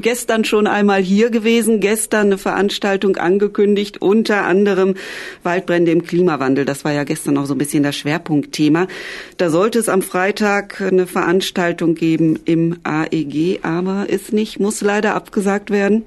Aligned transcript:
Gestern 0.00 0.44
schon 0.44 0.66
einmal 0.66 1.00
hier 1.00 1.30
gewesen, 1.30 1.78
gestern 1.78 2.26
eine 2.26 2.38
Veranstaltung 2.38 3.16
angekündigt, 3.16 4.02
unter 4.02 4.42
anderem 4.42 4.96
Waldbrände 5.44 5.92
im 5.92 6.02
Klimawandel. 6.02 6.64
Das 6.64 6.84
war 6.84 6.90
ja 6.90 7.04
gestern 7.04 7.38
auch 7.38 7.44
so 7.44 7.54
ein 7.54 7.58
bisschen 7.58 7.84
das 7.84 7.94
Schwerpunktthema. 7.94 8.88
Da 9.36 9.50
sollte 9.50 9.78
es 9.78 9.88
am 9.88 10.02
Freitag 10.02 10.80
eine 10.80 11.06
Veranstaltung 11.06 11.94
geben 11.94 12.40
im 12.44 12.80
AEG, 12.82 13.60
aber 13.62 14.08
ist 14.08 14.32
nicht, 14.32 14.58
muss 14.58 14.80
leider 14.80 15.14
abgesagt 15.14 15.70
werden. 15.70 16.02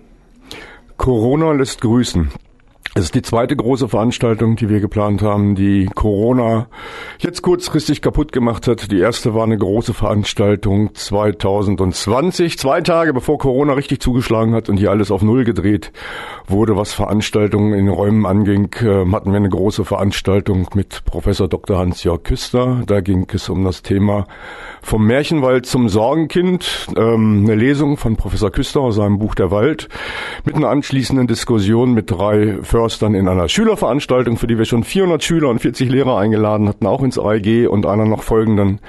Corona 0.98 1.54
lässt 1.54 1.80
grüßen. 1.80 2.30
Es 2.98 3.04
ist 3.04 3.14
die 3.14 3.22
zweite 3.22 3.56
große 3.56 3.90
Veranstaltung, 3.90 4.56
die 4.56 4.70
wir 4.70 4.80
geplant 4.80 5.22
haben, 5.22 5.54
die 5.54 5.88
Corona 5.94 6.66
jetzt 7.20 7.44
kurzfristig 7.44 8.02
kaputt 8.02 8.32
gemacht 8.32 8.68
hat. 8.68 8.92
Die 8.92 8.98
erste 8.98 9.36
war 9.36 9.44
eine 9.44 9.56
große 9.56 9.94
Veranstaltung 9.94 10.96
2020, 10.96 12.58
zwei 12.58 12.82
Tage 12.82 13.14
bevor 13.14 13.38
Corona 13.38 13.74
richtig 13.74 14.00
zugeschlagen 14.00 14.56
hat 14.56 14.68
und 14.68 14.78
hier 14.78 14.90
alles 14.90 15.12
auf 15.12 15.22
Null 15.22 15.44
gedreht 15.44 15.92
wurde, 16.48 16.76
was 16.76 16.94
Veranstaltungen 16.94 17.74
in 17.74 17.88
Räumen 17.88 18.26
anging. 18.26 18.74
Äh, 18.82 19.06
hatten 19.12 19.32
wir 19.32 19.38
eine 19.38 19.50
große 19.50 19.86
Veranstaltung 19.86 20.68
mit 20.74 21.06
Professor 21.06 21.48
Dr. 21.48 21.78
Hans-Jörg 21.78 22.24
Küster. 22.24 22.82
Da 22.88 23.02
ging 23.02 23.28
es 23.32 23.48
um 23.48 23.64
das 23.64 23.84
Thema 23.84 24.26
vom 24.82 25.06
Märchenwald 25.06 25.68
zum 25.68 25.88
Sorgenkind, 25.88 26.88
ähm, 26.98 27.44
eine 27.44 27.54
Lesung 27.54 27.98
von 27.98 28.16
Professor 28.16 28.50
Küster 28.50 28.80
aus 28.80 28.96
seinem 28.96 29.20
Buch 29.20 29.36
Der 29.36 29.52
Wald, 29.52 29.88
mit 30.46 30.56
einer 30.56 30.70
anschließenden 30.70 31.28
Diskussion 31.28 31.94
mit 31.94 32.10
drei 32.10 32.58
Förstern 32.88 33.16
in 33.16 33.28
einer 33.28 33.50
Schülerveranstaltung, 33.50 34.38
für 34.38 34.48
die 34.48 34.58
wir 34.58 34.64
schon 34.64 34.86
400 34.86 35.22
Schüler 35.22 35.50
und 35.50 35.60
40 35.60 35.90
Lehrer 35.90 36.18
eingeladen 36.18 36.70
hatten, 36.70 36.88
auch 36.88 37.04
ins 37.04 37.20
AEG 37.20 37.68
und 37.68 37.86
einer 37.86 38.06
noch 38.06 38.24
folgenden 38.24 38.80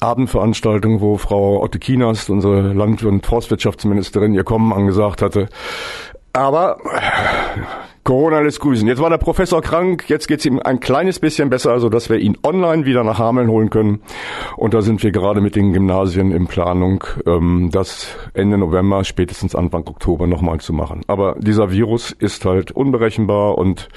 Abendveranstaltung, 0.00 1.02
wo 1.02 1.18
Frau 1.18 1.62
Otte 1.62 1.78
Kienast, 1.78 2.30
unsere 2.30 2.72
Land- 2.72 3.04
und 3.04 3.26
Forstwirtschaftsministerin, 3.26 4.32
ihr 4.32 4.44
Kommen 4.44 4.72
angesagt 4.72 5.20
hatte. 5.20 5.50
Aber 6.32 6.78
Corona 8.04 8.40
lässt 8.40 8.58
grüßen. 8.58 8.86
Jetzt 8.88 9.00
war 9.00 9.10
der 9.10 9.18
Professor 9.18 9.62
krank, 9.62 10.08
jetzt 10.08 10.26
geht's 10.26 10.44
ihm 10.44 10.58
ein 10.58 10.80
kleines 10.80 11.20
bisschen 11.20 11.50
besser, 11.50 11.78
so 11.78 11.88
dass 11.88 12.10
wir 12.10 12.18
ihn 12.18 12.36
online 12.42 12.84
wieder 12.84 13.04
nach 13.04 13.20
Hameln 13.20 13.48
holen 13.48 13.70
können. 13.70 14.02
Und 14.56 14.74
da 14.74 14.82
sind 14.82 15.04
wir 15.04 15.12
gerade 15.12 15.40
mit 15.40 15.54
den 15.54 15.72
Gymnasien 15.72 16.32
in 16.32 16.48
Planung, 16.48 17.04
ähm, 17.26 17.70
das 17.70 18.16
Ende 18.34 18.58
November, 18.58 19.04
spätestens 19.04 19.54
Anfang 19.54 19.86
Oktober 19.86 20.26
nochmal 20.26 20.58
zu 20.58 20.72
machen. 20.72 21.02
Aber 21.06 21.36
dieser 21.38 21.70
Virus 21.70 22.10
ist 22.10 22.44
halt 22.44 22.72
unberechenbar 22.72 23.56
und 23.56 23.88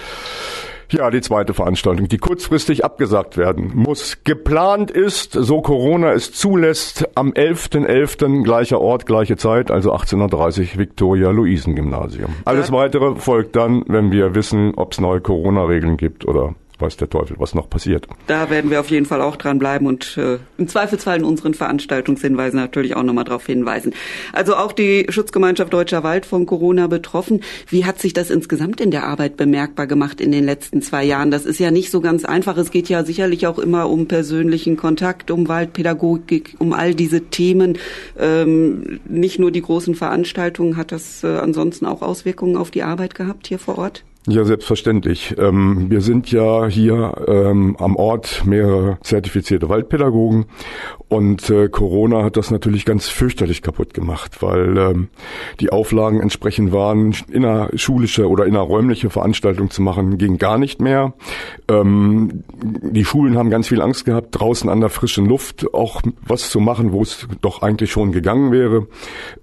ja, 0.92 1.10
die 1.10 1.22
zweite 1.22 1.54
Veranstaltung, 1.54 2.08
die 2.08 2.18
kurzfristig 2.18 2.86
abgesagt 2.86 3.38
werden 3.38 3.72
muss. 3.74 4.18
Geplant 4.24 4.92
ist, 4.92 5.34
so 5.34 5.62
Corona 5.62 6.14
es 6.14 6.32
zulässt, 6.32 7.08
am 7.16 7.32
11.11. 7.32 7.86
.11. 7.86 8.44
gleicher 8.44 8.82
Ort, 8.82 9.06
gleiche 9.06 9.38
Zeit, 9.38 9.72
also 9.72 9.92
1830 9.92 10.78
Victoria-Luisen-Gymnasium. 10.78 12.34
Alles 12.46 12.72
weitere 12.72 13.16
folgt 13.16 13.56
dann, 13.56 13.84
wenn 13.88 14.12
wir 14.12 14.36
wissen, 14.36 14.74
ob 14.76 14.92
es 14.92 15.00
neue 15.00 15.22
Corona-Regeln 15.22 15.98
gibt 15.98 16.26
oder 16.26 16.56
weiß 16.80 16.98
der 16.98 17.10
Teufel, 17.10 17.38
was 17.40 17.56
noch 17.56 17.70
passiert. 17.70 18.08
Da 18.28 18.50
werden 18.50 18.72
wir 18.72 18.80
auf 18.80 18.90
jeden 18.90 19.06
Fall 19.06 19.22
auch 19.22 19.36
dranbleiben 19.36 19.88
und 19.88 20.18
äh, 20.18 20.40
im 20.58 20.68
Zweifelsfall 20.68 21.18
in 21.18 21.24
unseren 21.24 21.54
Veranstaltungshinweisen 21.54 22.60
natürlich 22.60 22.96
auch 22.96 23.04
nochmal 23.04 23.24
darauf 23.24 23.46
hinweisen. 23.46 23.94
Also 24.34 24.56
auch 24.56 24.72
die 24.72 25.06
Schutzgemeinschaft 25.10 25.72
Deutscher 25.74 26.04
Wald 26.04 26.26
von 26.26 26.46
Corona 26.46 26.88
betroffen. 26.88 27.42
Wie 27.68 27.86
hat 27.86 28.00
sich 28.00 28.14
das 28.14 28.30
insgesamt 28.30 28.82
in 28.82 28.92
der 28.92 29.06
Arbeit 29.06 29.38
bemerkbar 29.38 29.88
gemacht 29.88 30.22
in 30.22 30.32
den 30.32 30.44
letzten 30.44 30.82
zwei 30.82 31.04
Jahren? 31.04 31.32
Das 31.32 31.46
ist 31.46 31.60
ja 31.60 31.72
nicht 31.72 31.92
so 31.92 32.02
ganz 32.02 32.26
einfach. 32.26 32.58
Es 32.58 32.72
geht 32.72 32.90
ja 32.90 33.04
sicherlich 33.04 33.48
auch 33.48 33.60
immer 33.60 33.90
um 33.90 34.08
persönlichen 34.08 34.78
Kontakt, 34.78 35.32
um 35.32 35.48
Waldpädagogik, 35.48 36.56
um 36.60 36.74
all 36.74 36.94
diese 36.96 37.22
Themen. 37.22 37.78
Ähm, 38.20 39.00
nicht 39.06 39.40
nur 39.40 39.52
die 39.52 39.62
großen 39.62 39.96
Veranstaltungen. 39.96 40.78
Hat 40.78 40.92
das 40.92 41.24
äh, 41.24 41.28
ansonsten 41.38 41.86
auch 41.86 42.02
Auswirkungen 42.02 42.58
auf 42.58 42.72
die 42.72 42.84
Arbeit 42.84 43.16
gehabt 43.16 43.48
hier 43.48 43.60
vor 43.60 43.78
Ort? 43.78 44.04
Ja, 44.28 44.44
selbstverständlich. 44.44 45.36
Ähm, 45.38 45.92
wir 45.92 46.02
sind 46.02 46.32
ja 46.32 46.66
hier 46.66 47.14
ähm, 47.28 47.76
am 47.78 47.96
Ort 47.96 48.42
mehrere 48.44 48.98
zertifizierte 49.02 49.70
Waldpädagogen 49.70 50.46
und 51.10 51.48
äh, 51.52 51.70
Corona 51.70 52.24
hat 52.24 52.36
das 52.36 52.50
natürlich 52.50 52.86
ganz 52.86 53.08
fürchterlich 53.08 53.62
kaputt 53.62 53.94
gemacht, 53.94 54.42
weil 54.42 54.78
ähm, 54.80 55.10
die 55.60 55.72
Auflagen 55.72 56.22
entsprechend 56.22 56.72
waren, 56.72 57.16
innerschulische 57.32 58.28
oder 58.28 58.48
innerräumliche 58.48 59.12
Veranstaltungen 59.12 59.70
zu 59.70 59.84
machen, 59.84 60.18
ging 60.18 60.40
gar 60.40 60.58
nicht 60.58 60.82
mehr. 60.82 61.14
Ähm, 61.68 62.44
die 62.64 63.06
Schulen 63.06 63.38
haben 63.38 63.52
ganz 63.52 63.68
viel 63.68 63.82
Angst 63.82 64.06
gehabt, 64.06 64.30
draußen 64.32 64.68
an 64.72 64.80
der 64.80 64.90
frischen 64.90 65.28
Luft 65.28 65.72
auch 65.72 66.02
was 66.28 66.50
zu 66.50 66.60
machen, 66.60 66.94
wo 66.94 67.04
es 67.04 67.28
doch 67.42 67.62
eigentlich 67.62 67.92
schon 67.92 68.12
gegangen 68.12 68.52
wäre. 68.52 68.88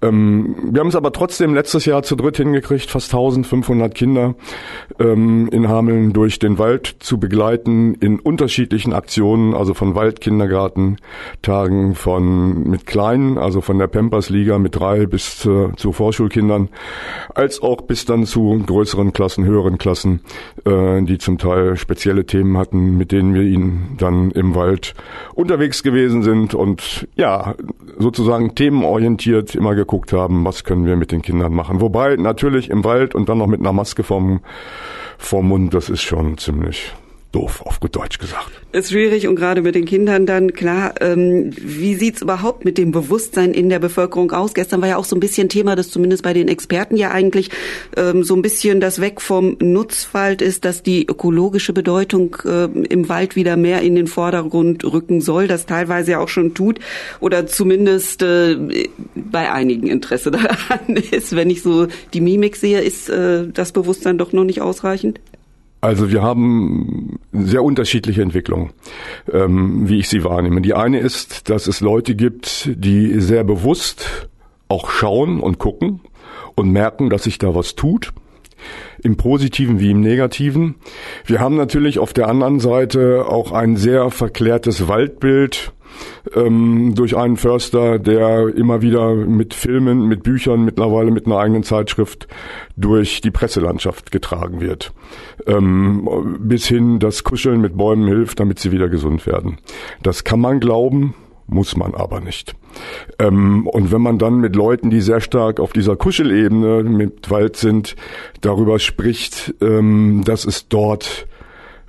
Ähm, 0.01 0.55
wir 0.71 0.81
haben 0.81 0.89
es 0.89 0.95
aber 0.97 1.13
trotzdem 1.13 1.53
letztes 1.53 1.85
Jahr 1.85 2.03
zu 2.03 2.17
dritt 2.17 2.35
hingekriegt, 2.35 2.91
fast 2.91 3.13
1500 3.13 3.95
Kinder 3.95 4.35
ähm, 4.99 5.49
in 5.51 5.69
Hameln 5.69 6.13
durch 6.13 6.39
den 6.39 6.57
Wald 6.57 6.95
zu 6.99 7.19
begleiten 7.19 7.95
in 7.95 8.19
unterschiedlichen 8.19 8.93
Aktionen, 8.93 9.53
also 9.53 9.73
von 9.73 9.95
Waldkindergarten-Tagen 9.95 11.95
von 11.95 12.69
mit 12.69 12.85
Kleinen, 12.85 13.37
also 13.37 13.61
von 13.61 13.79
der 13.79 13.87
Pampers-Liga 13.87 14.59
mit 14.59 14.75
drei 14.75 15.05
bis 15.05 15.39
zu, 15.39 15.71
zu 15.75 15.91
Vorschulkindern, 15.91 16.69
als 17.33 17.61
auch 17.61 17.81
bis 17.81 18.05
dann 18.05 18.25
zu 18.25 18.61
größeren 18.65 19.13
Klassen, 19.13 19.45
höheren 19.45 19.77
Klassen, 19.77 20.21
äh, 20.65 21.01
die 21.01 21.17
zum 21.17 21.37
Teil 21.37 21.77
spezielle 21.77 22.25
Themen 22.25 22.57
hatten, 22.57 22.97
mit 22.97 23.11
denen 23.11 23.33
wir 23.33 23.43
ihnen 23.43 23.95
dann 23.97 24.31
im 24.31 24.55
Wald 24.55 24.93
unterwegs 25.33 25.83
gewesen 25.83 26.23
sind 26.23 26.53
und 26.53 27.07
ja, 27.15 27.55
sozusagen 27.97 28.55
themenorientiert 28.55 29.55
immer 29.55 29.75
geguckt 29.75 30.13
haben, 30.13 30.45
was 30.45 30.63
können 30.63 30.85
wir 30.85 30.95
mit 30.95 31.11
den 31.11 31.21
Kindern 31.21 31.53
machen. 31.53 31.81
Wobei 31.81 32.15
natürlich 32.15 32.69
im 32.69 32.83
Wald 32.83 33.15
und 33.15 33.29
dann 33.29 33.37
noch 33.37 33.47
mit 33.47 33.59
einer 33.59 33.73
Maske 33.73 34.03
vom 34.03 34.41
vom 35.17 35.49
Mund, 35.49 35.73
das 35.73 35.89
ist 35.89 36.01
schon 36.01 36.37
ziemlich 36.37 36.93
doof, 37.33 37.61
auf 37.65 37.79
gut 37.79 37.95
Deutsch 37.95 38.19
gesagt. 38.19 38.51
Ist 38.71 38.91
schwierig 38.91 39.27
und 39.27 39.35
gerade 39.35 39.61
mit 39.61 39.75
den 39.75 39.85
Kindern 39.85 40.25
dann 40.25 40.53
klar. 40.53 40.95
Ähm, 41.01 41.49
wie 41.59 41.95
sieht's 41.95 42.21
überhaupt 42.21 42.63
mit 42.63 42.77
dem 42.77 42.91
Bewusstsein 42.91 43.53
in 43.53 43.69
der 43.69 43.79
Bevölkerung 43.79 44.31
aus? 44.31 44.53
Gestern 44.53 44.81
war 44.81 44.87
ja 44.87 44.97
auch 44.97 45.05
so 45.05 45.15
ein 45.15 45.19
bisschen 45.19 45.49
Thema, 45.49 45.75
dass 45.75 45.89
zumindest 45.89 46.23
bei 46.23 46.33
den 46.33 46.47
Experten 46.47 46.95
ja 46.95 47.11
eigentlich 47.11 47.49
ähm, 47.97 48.23
so 48.23 48.35
ein 48.35 48.41
bisschen 48.41 48.79
das 48.79 49.01
Weg 49.01 49.19
vom 49.19 49.57
Nutzwald 49.59 50.41
ist, 50.41 50.63
dass 50.63 50.83
die 50.83 51.07
ökologische 51.07 51.73
Bedeutung 51.73 52.37
äh, 52.45 52.65
im 52.65 53.09
Wald 53.09 53.35
wieder 53.35 53.57
mehr 53.57 53.81
in 53.81 53.95
den 53.95 54.07
Vordergrund 54.07 54.85
rücken 54.85 55.19
soll, 55.19 55.47
das 55.47 55.65
teilweise 55.65 56.11
ja 56.11 56.19
auch 56.19 56.29
schon 56.29 56.53
tut 56.53 56.79
oder 57.19 57.47
zumindest 57.47 58.21
äh, 58.21 58.87
bei 59.15 59.51
einigen 59.51 59.87
Interesse 59.87 60.29
daran 60.31 60.95
ist. 60.95 61.35
Wenn 61.35 61.49
ich 61.49 61.63
so 61.63 61.87
die 62.13 62.21
Mimik 62.21 62.55
sehe, 62.55 62.81
ist 62.81 63.09
äh, 63.09 63.47
das 63.51 63.71
Bewusstsein 63.71 64.19
doch 64.19 64.33
noch 64.33 64.43
nicht 64.43 64.61
ausreichend? 64.61 65.19
Also 65.83 66.09
wir 66.09 66.21
haben 66.21 67.19
sehr 67.33 67.61
unterschiedliche 67.61 68.21
Entwicklungen, 68.21 68.71
ähm, 69.29 69.89
wie 69.89 69.99
ich 69.99 70.07
sie 70.07 70.23
wahrnehme. 70.23 70.61
Die 70.61 70.73
eine 70.73 70.99
ist, 70.99 71.49
dass 71.49 71.67
es 71.67 71.81
Leute 71.81 72.15
gibt, 72.15 72.69
die 72.73 73.19
sehr 73.19 73.43
bewusst 73.43 74.29
auch 74.69 74.89
schauen 74.89 75.41
und 75.41 75.59
gucken 75.59 75.99
und 76.55 76.69
merken, 76.69 77.09
dass 77.09 77.23
sich 77.23 77.37
da 77.37 77.53
was 77.53 77.75
tut 77.75 78.13
im 79.01 79.17
positiven 79.17 79.81
wie 79.81 79.91
im 79.91 79.99
negativen. 79.99 80.75
Wir 81.25 81.41
haben 81.41 81.57
natürlich 81.57 81.99
auf 81.99 82.13
der 82.13 82.29
anderen 82.29 82.61
Seite 82.61 83.25
auch 83.27 83.51
ein 83.51 83.75
sehr 83.75 84.09
verklärtes 84.09 84.87
Waldbild 84.87 85.73
ähm, 86.35 86.93
durch 86.95 87.15
einen 87.15 87.37
Förster, 87.37 87.99
der 87.99 88.47
immer 88.55 88.81
wieder 88.81 89.13
mit 89.13 89.53
Filmen, 89.53 90.07
mit 90.07 90.23
Büchern, 90.23 90.65
mittlerweile 90.65 91.11
mit 91.11 91.25
einer 91.25 91.37
eigenen 91.37 91.63
Zeitschrift 91.63 92.27
durch 92.75 93.21
die 93.21 93.31
Presselandschaft 93.31 94.11
getragen 94.11 94.61
wird. 94.61 94.93
Ähm, 95.45 96.37
bis 96.39 96.67
hin, 96.67 96.99
dass 96.99 97.23
Kuscheln 97.23 97.61
mit 97.61 97.77
Bäumen 97.77 98.07
hilft, 98.07 98.39
damit 98.39 98.59
sie 98.59 98.71
wieder 98.71 98.89
gesund 98.89 99.25
werden. 99.25 99.57
Das 100.01 100.23
kann 100.23 100.39
man 100.39 100.59
glauben, 100.59 101.15
muss 101.47 101.75
man 101.75 101.93
aber 101.93 102.19
nicht. 102.19 102.55
Ähm, 103.19 103.67
und 103.67 103.91
wenn 103.91 104.01
man 104.01 104.17
dann 104.17 104.39
mit 104.39 104.55
Leuten, 104.55 104.89
die 104.89 105.01
sehr 105.01 105.21
stark 105.21 105.59
auf 105.59 105.73
dieser 105.73 105.95
Kuschelebene 105.95 106.83
mit 106.83 107.29
Wald 107.29 107.57
sind, 107.57 107.95
darüber 108.41 108.79
spricht, 108.79 109.53
ähm, 109.61 110.23
dass 110.25 110.45
es 110.45 110.67
dort 110.67 111.27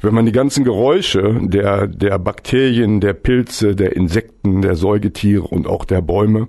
wenn 0.04 0.14
man 0.14 0.26
die 0.26 0.32
ganzen 0.32 0.64
Geräusche 0.64 1.40
der, 1.42 1.86
der 1.86 2.18
Bakterien, 2.18 3.00
der 3.00 3.14
Pilze, 3.14 3.74
der 3.74 3.96
Insekten, 3.96 4.62
der 4.62 4.76
Säugetiere 4.76 5.44
und 5.44 5.66
auch 5.66 5.84
der 5.84 6.02
Bäume 6.02 6.48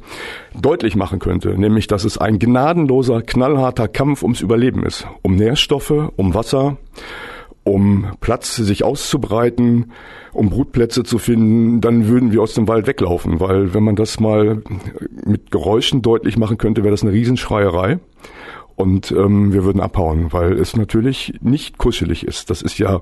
deutlich 0.59 0.95
machen 0.95 1.19
könnte, 1.19 1.57
nämlich 1.57 1.87
dass 1.87 2.03
es 2.03 2.17
ein 2.17 2.39
gnadenloser, 2.39 3.21
knallharter 3.21 3.87
Kampf 3.87 4.23
ums 4.23 4.41
Überleben 4.41 4.85
ist, 4.85 5.07
um 5.21 5.35
Nährstoffe, 5.35 6.11
um 6.15 6.33
Wasser, 6.33 6.77
um 7.63 8.11
Platz 8.21 8.55
sich 8.55 8.83
auszubreiten, 8.83 9.91
um 10.33 10.49
Brutplätze 10.49 11.03
zu 11.03 11.17
finden, 11.17 11.81
dann 11.81 12.07
würden 12.07 12.31
wir 12.31 12.41
aus 12.41 12.53
dem 12.53 12.67
Wald 12.67 12.85
weglaufen, 12.85 13.39
weil 13.39 13.73
wenn 13.73 13.83
man 13.83 13.95
das 13.95 14.19
mal 14.19 14.61
mit 15.25 15.49
Geräuschen 15.49 16.01
deutlich 16.01 16.37
machen 16.37 16.57
könnte, 16.57 16.83
wäre 16.83 16.91
das 16.91 17.01
eine 17.01 17.11
Riesenschreierei. 17.11 17.99
Und 18.75 19.11
ähm, 19.11 19.53
wir 19.53 19.63
würden 19.63 19.79
abhauen, 19.79 20.33
weil 20.33 20.53
es 20.53 20.75
natürlich 20.75 21.33
nicht 21.41 21.77
kuschelig 21.77 22.25
ist. 22.27 22.49
Das 22.49 22.61
ist 22.61 22.77
ja 22.77 23.01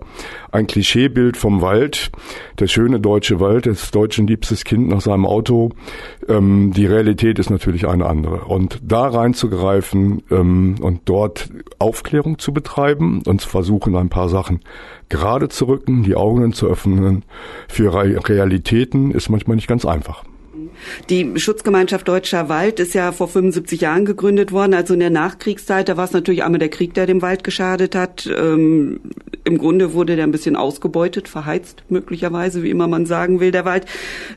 ein 0.51 0.67
Klischeebild 0.67 1.35
vom 1.35 1.61
Wald, 1.61 2.11
der 2.59 2.67
schöne 2.67 2.99
deutsche 2.99 3.39
Wald, 3.39 3.65
des 3.65 3.89
deutschen 3.89 4.27
liebstes 4.27 4.65
Kind 4.65 4.89
nach 4.89 5.01
seinem 5.01 5.25
Auto. 5.25 5.71
Ähm, 6.29 6.73
die 6.73 6.85
Realität 6.85 7.39
ist 7.39 7.49
natürlich 7.49 7.87
eine 7.87 8.05
andere. 8.05 8.45
Und 8.45 8.79
da 8.83 9.07
reinzugreifen 9.07 10.23
ähm, 10.29 10.75
und 10.79 11.01
dort 11.05 11.49
Aufklärung 11.79 12.37
zu 12.37 12.53
betreiben 12.53 13.23
und 13.25 13.41
zu 13.41 13.49
versuchen, 13.49 13.95
ein 13.95 14.09
paar 14.09 14.29
Sachen 14.29 14.59
gerade 15.09 15.49
zu 15.49 15.65
rücken, 15.65 16.03
die 16.03 16.15
Augen 16.15 16.53
zu 16.53 16.67
öffnen 16.67 17.23
für 17.67 17.93
Realitäten, 17.93 19.11
ist 19.11 19.29
manchmal 19.29 19.55
nicht 19.55 19.67
ganz 19.67 19.85
einfach. 19.85 20.23
Die 21.09 21.39
Schutzgemeinschaft 21.39 22.07
Deutscher 22.07 22.47
Wald 22.47 22.79
ist 22.79 22.93
ja 22.93 23.11
vor 23.11 23.27
75 23.27 23.81
Jahren 23.81 24.05
gegründet 24.05 24.51
worden, 24.51 24.73
also 24.73 24.93
in 24.93 24.99
der 24.99 25.09
Nachkriegszeit. 25.09 25.89
Da 25.89 25.97
war 25.97 26.05
es 26.05 26.11
natürlich 26.11 26.43
einmal 26.43 26.59
der 26.59 26.69
Krieg, 26.69 26.93
der 26.93 27.07
dem 27.07 27.21
Wald 27.21 27.43
geschadet 27.43 27.95
hat. 27.95 28.27
Ähm, 28.27 28.99
Im 29.43 29.57
Grunde 29.57 29.93
wurde 29.93 30.15
der 30.15 30.25
ein 30.25 30.31
bisschen 30.31 30.55
ausgebeutet, 30.55 31.27
verheizt 31.27 31.83
möglicherweise, 31.89 32.63
wie 32.63 32.69
immer 32.69 32.87
man 32.87 33.05
sagen 33.05 33.39
will, 33.39 33.51
der 33.51 33.65
Wald. 33.65 33.85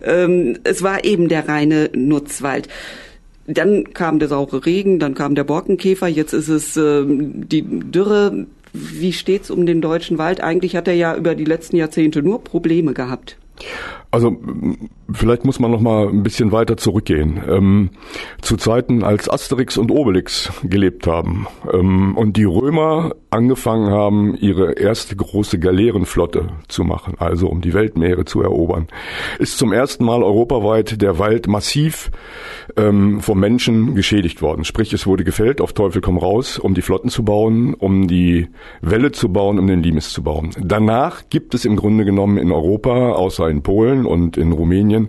Ähm, 0.02 0.58
es 0.64 0.82
war 0.82 1.04
eben 1.04 1.28
der 1.28 1.48
reine 1.48 1.90
Nutzwald. 1.94 2.68
Dann 3.46 3.92
kam 3.92 4.18
der 4.18 4.28
saure 4.28 4.66
Regen, 4.66 4.98
dann 4.98 5.14
kam 5.14 5.34
der 5.34 5.44
Borkenkäfer, 5.44 6.08
jetzt 6.08 6.32
ist 6.32 6.48
es 6.48 6.76
ähm, 6.76 7.48
die 7.48 7.62
Dürre. 7.62 8.46
Wie 8.72 9.12
steht's 9.12 9.50
um 9.50 9.66
den 9.66 9.80
deutschen 9.80 10.18
Wald? 10.18 10.40
Eigentlich 10.40 10.76
hat 10.76 10.88
er 10.88 10.94
ja 10.94 11.16
über 11.16 11.34
die 11.34 11.44
letzten 11.44 11.76
Jahrzehnte 11.76 12.22
nur 12.22 12.42
Probleme 12.42 12.92
gehabt. 12.92 13.38
Also 14.10 14.36
vielleicht 15.12 15.44
muss 15.44 15.58
man 15.60 15.70
noch 15.70 15.80
mal 15.80 16.08
ein 16.08 16.22
bisschen 16.22 16.52
weiter 16.52 16.76
zurückgehen. 16.76 17.42
Ähm, 17.48 17.90
zu 18.40 18.56
Zeiten, 18.56 19.02
als 19.02 19.28
Asterix 19.28 19.76
und 19.76 19.90
Obelix 19.90 20.52
gelebt 20.62 21.06
haben 21.06 21.46
ähm, 21.72 22.16
und 22.16 22.36
die 22.36 22.44
Römer 22.44 23.14
angefangen 23.30 23.90
haben, 23.90 24.34
ihre 24.36 24.72
erste 24.72 25.16
große 25.16 25.58
Galeerenflotte 25.58 26.48
zu 26.68 26.84
machen, 26.84 27.14
also 27.18 27.48
um 27.48 27.60
die 27.60 27.74
Weltmeere 27.74 28.24
zu 28.24 28.40
erobern, 28.40 28.86
ist 29.38 29.58
zum 29.58 29.72
ersten 29.72 30.04
Mal 30.04 30.22
europaweit 30.22 31.02
der 31.02 31.18
Wald 31.18 31.46
massiv 31.46 32.10
ähm, 32.76 33.20
vom 33.20 33.38
Menschen 33.38 33.94
geschädigt 33.94 34.40
worden. 34.40 34.64
Sprich, 34.64 34.92
es 34.92 35.06
wurde 35.06 35.24
gefällt, 35.24 35.60
auf 35.60 35.72
Teufel 35.72 36.00
komm 36.00 36.16
raus, 36.16 36.58
um 36.58 36.74
die 36.74 36.82
Flotten 36.82 37.10
zu 37.10 37.24
bauen, 37.24 37.74
um 37.74 38.08
die 38.08 38.48
Welle 38.80 39.12
zu 39.12 39.30
bauen, 39.30 39.58
um 39.58 39.66
den 39.66 39.82
Limes 39.82 40.10
zu 40.10 40.22
bauen. 40.22 40.50
Danach 40.58 41.24
gibt 41.28 41.54
es 41.54 41.64
im 41.64 41.76
Grunde 41.76 42.04
genommen 42.04 42.38
in 42.38 42.50
Europa, 42.50 43.12
außer 43.12 43.45
in 43.48 43.62
Polen 43.62 44.06
und 44.06 44.36
in 44.36 44.52
Rumänien, 44.52 45.08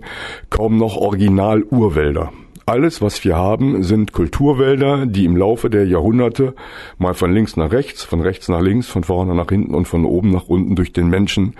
kaum 0.50 0.76
noch 0.76 0.96
Original-Urwälder. 0.96 2.32
Alles, 2.68 3.00
was 3.00 3.24
wir 3.24 3.34
haben, 3.34 3.82
sind 3.82 4.12
Kulturwälder, 4.12 5.06
die 5.06 5.24
im 5.24 5.38
Laufe 5.38 5.70
der 5.70 5.86
Jahrhunderte 5.86 6.54
mal 6.98 7.14
von 7.14 7.32
links 7.32 7.56
nach 7.56 7.72
rechts, 7.72 8.04
von 8.04 8.20
rechts 8.20 8.50
nach 8.50 8.60
links, 8.60 8.86
von 8.88 9.04
vorne 9.04 9.34
nach 9.34 9.48
hinten 9.48 9.74
und 9.74 9.88
von 9.88 10.04
oben 10.04 10.32
nach 10.32 10.48
unten 10.48 10.76
durch 10.76 10.92
den 10.92 11.08
Menschen 11.08 11.54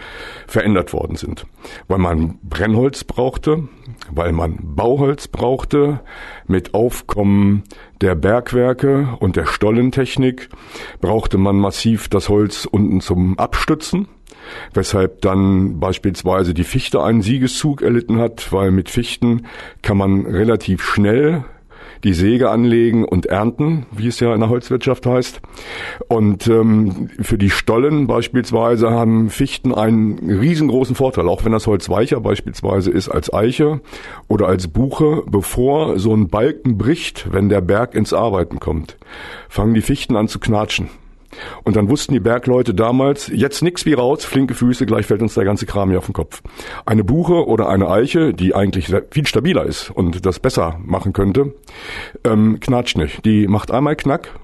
verändert 0.46 0.92
worden 0.92 1.16
sind. 1.16 1.46
Weil 1.86 1.96
man 1.96 2.38
Brennholz 2.42 3.04
brauchte, 3.04 3.68
weil 4.10 4.32
man 4.32 4.58
Bauholz 4.60 5.28
brauchte, 5.28 6.00
mit 6.46 6.74
Aufkommen 6.74 7.62
der 8.00 8.14
Bergwerke 8.14 9.16
und 9.20 9.36
der 9.36 9.46
Stollentechnik 9.46 10.48
brauchte 11.00 11.38
man 11.38 11.56
massiv 11.56 12.08
das 12.08 12.28
Holz 12.28 12.64
unten 12.64 13.00
zum 13.00 13.38
Abstützen 13.38 14.08
weshalb 14.72 15.20
dann 15.22 15.80
beispielsweise 15.80 16.54
die 16.54 16.64
Fichte 16.64 17.02
einen 17.02 17.22
Siegeszug 17.22 17.82
erlitten 17.82 18.18
hat, 18.18 18.52
weil 18.52 18.70
mit 18.70 18.88
Fichten 18.88 19.46
kann 19.82 19.96
man 19.96 20.26
relativ 20.26 20.82
schnell 20.82 21.44
die 22.04 22.12
Säge 22.12 22.50
anlegen 22.50 23.04
und 23.04 23.26
ernten, 23.26 23.86
wie 23.92 24.08
es 24.08 24.20
ja 24.20 24.34
in 24.34 24.40
der 24.40 24.48
Holzwirtschaft 24.48 25.06
heißt. 25.06 25.40
Und 26.08 26.46
ähm, 26.46 27.10
für 27.20 27.38
die 27.38 27.50
Stollen 27.50 28.06
beispielsweise 28.06 28.90
haben 28.90 29.30
Fichten 29.30 29.74
einen 29.74 30.18
riesengroßen 30.18 30.94
Vorteil, 30.94 31.28
auch 31.28 31.44
wenn 31.44 31.52
das 31.52 31.66
Holz 31.66 31.88
weicher 31.88 32.20
beispielsweise 32.20 32.90
ist 32.90 33.08
als 33.08 33.32
Eiche 33.32 33.80
oder 34.28 34.46
als 34.46 34.68
Buche, 34.68 35.22
bevor 35.26 35.98
so 35.98 36.14
ein 36.14 36.28
Balken 36.28 36.78
bricht, 36.78 37.32
wenn 37.32 37.48
der 37.48 37.60
Berg 37.60 37.94
ins 37.94 38.12
Arbeiten 38.12 38.60
kommt, 38.60 38.96
fangen 39.48 39.74
die 39.74 39.82
Fichten 39.82 40.16
an 40.16 40.28
zu 40.28 40.38
knatschen. 40.38 40.88
Und 41.64 41.76
dann 41.76 41.88
wussten 41.88 42.14
die 42.14 42.20
Bergleute 42.20 42.74
damals, 42.74 43.28
jetzt 43.28 43.62
nix 43.62 43.84
wie 43.86 43.94
raus, 43.94 44.24
flinke 44.24 44.54
Füße, 44.54 44.86
gleich 44.86 45.06
fällt 45.06 45.22
uns 45.22 45.34
der 45.34 45.44
ganze 45.44 45.66
Kram 45.66 45.90
hier 45.90 45.98
auf 45.98 46.06
den 46.06 46.14
Kopf. 46.14 46.42
Eine 46.86 47.04
Buche 47.04 47.46
oder 47.46 47.68
eine 47.68 47.88
Eiche, 47.88 48.32
die 48.32 48.54
eigentlich 48.54 48.92
viel 49.10 49.26
stabiler 49.26 49.64
ist 49.64 49.90
und 49.90 50.24
das 50.24 50.40
besser 50.40 50.78
machen 50.84 51.12
könnte, 51.12 51.54
ähm, 52.24 52.60
knatscht 52.60 52.96
nicht. 52.96 53.24
Die 53.24 53.46
macht 53.46 53.70
einmal 53.70 53.96
Knack 53.96 54.38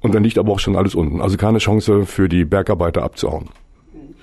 und 0.00 0.14
dann 0.14 0.24
liegt 0.24 0.38
aber 0.38 0.52
auch 0.52 0.60
schon 0.60 0.76
alles 0.76 0.94
unten. 0.94 1.20
Also 1.20 1.36
keine 1.36 1.58
Chance 1.58 2.06
für 2.06 2.28
die 2.28 2.44
Bergarbeiter 2.44 3.02
abzuhauen. 3.02 3.50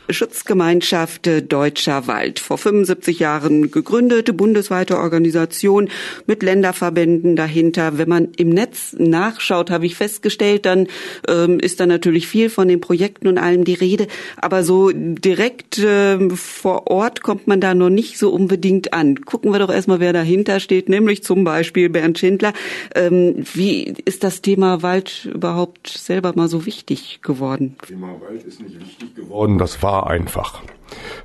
Schutzgemeinschaft 0.09 1.29
Deutscher 1.47 2.07
Wald. 2.07 2.39
Vor 2.39 2.57
75 2.57 3.19
Jahren 3.19 3.71
gegründete 3.71 4.33
bundesweite 4.33 4.97
Organisation 4.97 5.89
mit 6.27 6.43
Länderverbänden 6.43 7.35
dahinter. 7.35 7.97
Wenn 7.97 8.09
man 8.09 8.29
im 8.37 8.49
Netz 8.49 8.95
nachschaut, 8.97 9.71
habe 9.71 9.85
ich 9.85 9.95
festgestellt, 9.95 10.65
dann 10.65 10.87
ähm, 11.27 11.59
ist 11.59 11.79
da 11.79 11.85
natürlich 11.85 12.27
viel 12.27 12.49
von 12.49 12.67
den 12.67 12.81
Projekten 12.81 13.27
und 13.27 13.37
allem 13.37 13.63
die 13.63 13.73
Rede. 13.73 14.07
Aber 14.37 14.63
so 14.63 14.91
direkt 14.93 15.79
ähm, 15.83 16.31
vor 16.31 16.87
Ort 16.87 17.23
kommt 17.23 17.47
man 17.47 17.61
da 17.61 17.73
noch 17.73 17.89
nicht 17.89 18.17
so 18.17 18.31
unbedingt 18.31 18.93
an. 18.93 19.21
Gucken 19.21 19.51
wir 19.51 19.59
doch 19.59 19.71
erstmal, 19.71 19.99
wer 19.99 20.13
dahinter 20.13 20.59
steht, 20.59 20.89
nämlich 20.89 21.23
zum 21.23 21.43
Beispiel 21.43 21.89
Bernd 21.89 22.19
Schindler. 22.19 22.53
Ähm, 22.93 23.45
wie 23.53 23.93
ist 24.05 24.23
das 24.23 24.41
Thema 24.41 24.81
Wald 24.81 25.25
überhaupt 25.25 25.87
selber 25.87 26.33
mal 26.35 26.47
so 26.47 26.65
wichtig 26.65 27.19
geworden? 27.21 27.75
Thema 27.87 28.19
Wald 28.21 28.43
ist 28.43 28.61
nicht 28.61 28.79
wichtig 28.79 29.15
geworden. 29.15 29.57
Das 29.57 29.81
war 29.81 29.94
einfach. 30.03 30.61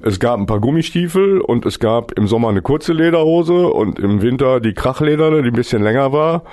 Es 0.02 0.18
gab 0.18 0.38
ein 0.38 0.46
paar 0.46 0.60
Gummistiefel 0.60 1.40
und 1.40 1.66
es 1.66 1.78
gab 1.78 2.12
im 2.12 2.26
Sommer 2.26 2.48
eine 2.48 2.62
kurze 2.62 2.92
Lederhose 2.92 3.68
und 3.68 3.98
im 3.98 4.22
Winter 4.22 4.60
die 4.60 4.74
Krachlederne, 4.74 5.42
die 5.42 5.48
ein 5.48 5.54
bisschen 5.54 5.82
länger 5.82 6.12
war. 6.12 6.44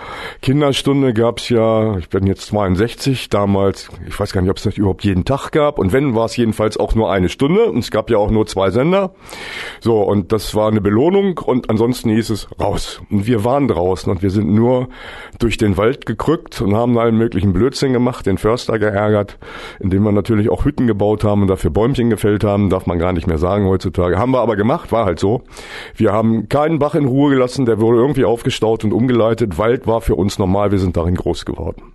Kinderstunde 0.42 1.14
gab's 1.14 1.50
ja, 1.50 1.98
ich 1.98 2.10
bin 2.10 2.28
jetzt 2.28 2.48
62, 2.48 3.30
damals, 3.30 3.90
ich 4.08 4.20
weiß 4.20 4.34
gar 4.34 4.42
nicht, 4.42 4.52
ob 4.52 4.58
es 4.58 4.64
das 4.64 4.78
überhaupt 4.78 5.04
jeden 5.04 5.26
Tag 5.26 5.52
gab. 5.52 5.80
Und 5.80 5.94
wenn, 5.94 6.16
war 6.16 6.26
es 6.26 6.38
jedenfalls 6.38 6.78
auch 6.78 6.96
nur 6.96 7.12
eine 7.12 7.30
Stunde 7.30 7.66
und 7.66 7.80
es 7.80 7.92
gab 7.92 8.10
ja 8.10 8.18
auch 8.18 8.32
nur 8.32 8.48
zwei 8.48 8.72
Sender. 8.72 9.14
So, 9.80 10.02
und 10.02 10.32
das 10.32 10.56
war 10.56 10.70
eine 10.70 10.82
Belohnung 10.82 11.38
und 11.38 11.70
ansonsten 11.70 12.10
hieß 12.10 12.30
es 12.30 12.48
raus. 12.60 13.02
Und 13.10 13.28
wir 13.28 13.44
waren 13.44 13.68
draußen 13.68 14.12
und 14.12 14.22
wir 14.22 14.30
sind 14.30 14.54
nur 14.54 14.90
durch 15.40 15.58
den 15.58 15.78
Wald 15.78 16.06
gekrückt 16.06 16.62
und 16.62 16.76
haben 16.76 16.98
allen 16.98 17.18
möglichen 17.18 17.54
Blödsinn 17.54 17.94
gemacht, 17.94 18.26
den 18.26 18.38
Förster 18.38 18.80
geärgert, 18.80 19.38
indem 19.80 20.04
wir 20.04 20.12
natürlich 20.12 20.50
auch 20.50 20.66
Hütten 20.66 20.88
gebaut 20.88 21.24
haben 21.24 21.44
und 21.44 21.48
dafür 21.48 21.72
Bäumchen 21.72 22.10
gefällt 22.10 22.44
haben, 22.44 22.70
darf 22.70 22.86
man 22.86 23.00
gar 23.00 23.14
nicht 23.14 23.27
mehr 23.28 23.38
sagen 23.38 23.66
heutzutage. 23.66 24.18
Haben 24.18 24.32
wir 24.32 24.42
aber 24.42 24.56
gemacht, 24.56 24.92
war 24.92 25.06
halt 25.06 25.20
so. 25.20 25.44
Wir 25.96 26.12
haben 26.12 26.50
keinen 26.50 26.80
Bach 26.80 26.96
in 26.96 27.06
Ruhe 27.06 27.32
gelassen, 27.32 27.66
der 27.66 27.80
wurde 27.80 28.00
irgendwie 28.00 28.26
aufgestaut 28.26 28.84
und 28.84 28.94
umgeleitet. 28.94 29.58
Wald 29.58 29.86
war 29.88 30.02
für 30.02 30.16
uns 30.16 30.40
normal, 30.40 30.72
wir 30.72 30.80
sind 30.80 30.98
darin 30.98 31.16
groß 31.16 31.46
geworden. 31.46 31.94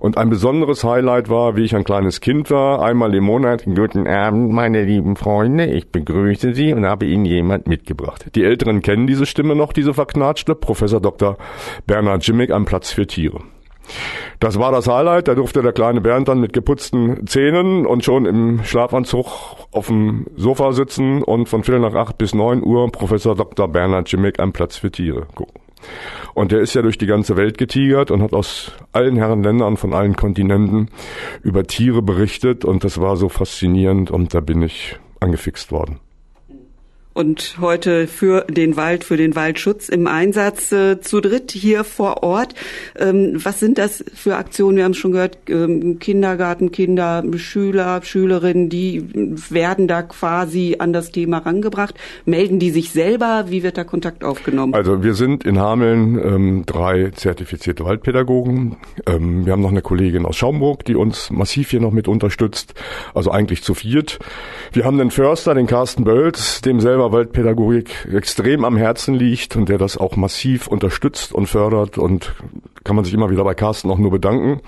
Und 0.00 0.18
ein 0.18 0.28
besonderes 0.30 0.84
Highlight 0.84 1.28
war, 1.30 1.56
wie 1.56 1.62
ich 1.62 1.74
ein 1.76 1.84
kleines 1.84 2.20
Kind 2.20 2.50
war, 2.50 2.82
einmal 2.82 3.14
im 3.14 3.24
Monat, 3.24 3.64
guten 3.64 4.06
Abend, 4.06 4.52
meine 4.52 4.84
lieben 4.84 5.16
Freunde, 5.16 5.66
ich 5.66 5.90
begrüße 5.90 6.54
Sie 6.54 6.72
und 6.72 6.84
habe 6.84 7.06
Ihnen 7.06 7.24
jemand 7.24 7.66
mitgebracht. 7.66 8.26
Die 8.34 8.44
Älteren 8.44 8.82
kennen 8.82 9.06
diese 9.06 9.26
Stimme 9.26 9.54
noch, 9.54 9.72
diese 9.72 9.94
verknatschte, 9.94 10.54
Professor 10.54 11.00
Dr. 11.00 11.36
Bernhard 11.86 12.26
Jimmick 12.26 12.50
am 12.50 12.64
Platz 12.64 12.90
für 12.90 13.06
Tiere. 13.06 13.40
Das 14.40 14.58
war 14.58 14.72
das 14.72 14.88
Highlight. 14.88 15.28
Da 15.28 15.34
durfte 15.34 15.62
der 15.62 15.72
kleine 15.72 16.00
Bernd 16.00 16.28
dann 16.28 16.40
mit 16.40 16.52
geputzten 16.52 17.26
Zähnen 17.26 17.86
und 17.86 18.04
schon 18.04 18.26
im 18.26 18.64
Schlafanzug 18.64 19.26
auf 19.70 19.86
dem 19.86 20.26
Sofa 20.36 20.72
sitzen 20.72 21.22
und 21.22 21.48
von 21.48 21.64
Viertel 21.64 21.80
nach 21.80 21.94
acht 21.94 22.18
bis 22.18 22.34
neun 22.34 22.62
Uhr 22.62 22.90
Professor 22.90 23.34
Dr. 23.34 23.68
Bernhard 23.68 24.10
Jimmick 24.10 24.40
am 24.40 24.52
Platz 24.52 24.76
für 24.76 24.90
Tiere 24.90 25.26
gucken. 25.34 25.60
Und 26.34 26.52
der 26.52 26.60
ist 26.60 26.74
ja 26.74 26.82
durch 26.82 26.96
die 26.96 27.06
ganze 27.06 27.36
Welt 27.36 27.58
getigert 27.58 28.10
und 28.10 28.22
hat 28.22 28.32
aus 28.32 28.72
allen 28.92 29.16
Herren 29.16 29.42
Ländern 29.42 29.76
von 29.76 29.92
allen 29.92 30.16
Kontinenten 30.16 30.88
über 31.42 31.64
Tiere 31.64 32.02
berichtet 32.02 32.64
und 32.64 32.84
das 32.84 33.00
war 33.00 33.16
so 33.16 33.28
faszinierend 33.28 34.10
und 34.10 34.32
da 34.32 34.40
bin 34.40 34.62
ich 34.62 34.96
angefixt 35.20 35.72
worden 35.72 35.98
und 37.14 37.56
heute 37.60 38.06
für 38.06 38.46
den 38.48 38.76
Wald, 38.76 39.04
für 39.04 39.16
den 39.16 39.36
Waldschutz 39.36 39.88
im 39.88 40.06
Einsatz 40.06 40.72
äh, 40.72 41.00
zu 41.00 41.20
dritt 41.20 41.52
hier 41.52 41.84
vor 41.84 42.22
Ort. 42.22 42.54
Ähm, 42.98 43.34
was 43.42 43.60
sind 43.60 43.78
das 43.78 44.04
für 44.14 44.36
Aktionen? 44.36 44.76
Wir 44.76 44.84
haben 44.84 44.92
es 44.92 44.98
schon 44.98 45.12
gehört, 45.12 45.38
ähm, 45.48 45.98
Kindergartenkinder, 45.98 47.24
Schüler, 47.36 48.00
Schülerinnen, 48.02 48.68
die 48.68 49.08
werden 49.50 49.88
da 49.88 50.02
quasi 50.02 50.76
an 50.78 50.92
das 50.92 51.12
Thema 51.12 51.38
rangebracht. 51.38 51.94
Melden 52.24 52.58
die 52.58 52.70
sich 52.70 52.90
selber? 52.90 53.46
Wie 53.48 53.62
wird 53.62 53.76
da 53.76 53.84
Kontakt 53.84 54.24
aufgenommen? 54.24 54.74
Also 54.74 55.02
wir 55.02 55.14
sind 55.14 55.44
in 55.44 55.58
Hameln 55.58 56.18
ähm, 56.18 56.62
drei 56.66 57.10
zertifizierte 57.10 57.84
Waldpädagogen. 57.84 58.76
Ähm, 59.06 59.44
wir 59.44 59.52
haben 59.52 59.62
noch 59.62 59.70
eine 59.70 59.82
Kollegin 59.82 60.24
aus 60.24 60.36
Schaumburg, 60.36 60.84
die 60.84 60.94
uns 60.94 61.30
massiv 61.30 61.70
hier 61.70 61.80
noch 61.80 61.92
mit 61.92 62.08
unterstützt. 62.08 62.74
Also 63.14 63.30
eigentlich 63.30 63.62
zu 63.62 63.74
viert. 63.74 64.18
Wir 64.72 64.84
haben 64.84 64.98
den 64.98 65.10
Förster, 65.10 65.54
den 65.54 65.66
Carsten 65.66 66.04
Bölz, 66.04 66.62
dem 66.62 66.80
selber 66.80 67.01
selber 67.02 67.12
Waldpädagogik 67.12 68.08
extrem 68.14 68.64
am 68.64 68.76
Herzen 68.76 69.14
liegt 69.14 69.56
und 69.56 69.68
der 69.68 69.78
das 69.78 69.96
auch 69.96 70.16
massiv 70.16 70.68
unterstützt 70.68 71.34
und 71.34 71.46
fördert 71.46 71.98
und 71.98 72.32
kann 72.84 72.96
man 72.96 73.04
sich 73.04 73.14
immer 73.14 73.30
wieder 73.30 73.44
bei 73.44 73.54
Carsten 73.54 73.90
auch 73.90 73.98
nur 73.98 74.10
bedanken. 74.10 74.60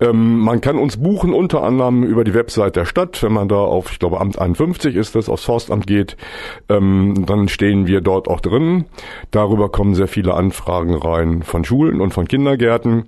Ähm, 0.00 0.40
man 0.40 0.60
kann 0.60 0.78
uns 0.78 0.96
buchen 0.96 1.32
unter 1.32 1.62
anderem 1.62 2.02
über 2.02 2.24
die 2.24 2.34
Website 2.34 2.76
der 2.76 2.84
Stadt, 2.84 3.22
wenn 3.22 3.32
man 3.32 3.48
da 3.48 3.56
auf, 3.56 3.92
ich 3.92 3.98
glaube, 3.98 4.20
Amt 4.20 4.38
51 4.38 4.96
ist 4.96 5.14
das, 5.14 5.28
aufs 5.28 5.44
Forstamt 5.44 5.86
geht, 5.86 6.16
ähm, 6.68 7.24
dann 7.26 7.48
stehen 7.48 7.86
wir 7.86 8.00
dort 8.00 8.28
auch 8.28 8.40
drin. 8.40 8.86
Darüber 9.30 9.68
kommen 9.68 9.94
sehr 9.94 10.08
viele 10.08 10.34
Anfragen 10.34 10.94
rein 10.94 11.42
von 11.42 11.64
Schulen 11.64 12.00
und 12.00 12.12
von 12.12 12.26
Kindergärten. 12.26 13.04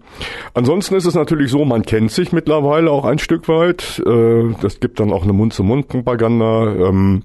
Ansonsten 0.55 0.95
ist 0.95 1.07
es 1.07 1.15
natürlich 1.15 1.51
so, 1.51 1.65
man 1.65 1.83
kennt 1.83 2.13
sich 2.13 2.33
mittlerweile 2.33 2.91
auch 2.91 3.05
ein 3.05 3.19
Stück 3.19 3.49
weit. 3.49 4.03
Äh, 4.07 4.55
das 4.61 4.81
gibt 4.81 5.01
dann 5.01 5.13
auch 5.13 5.25
eine 5.25 5.33
Mund-zu-Mund-Propaganda. 5.33 6.89
Ähm, 6.89 7.23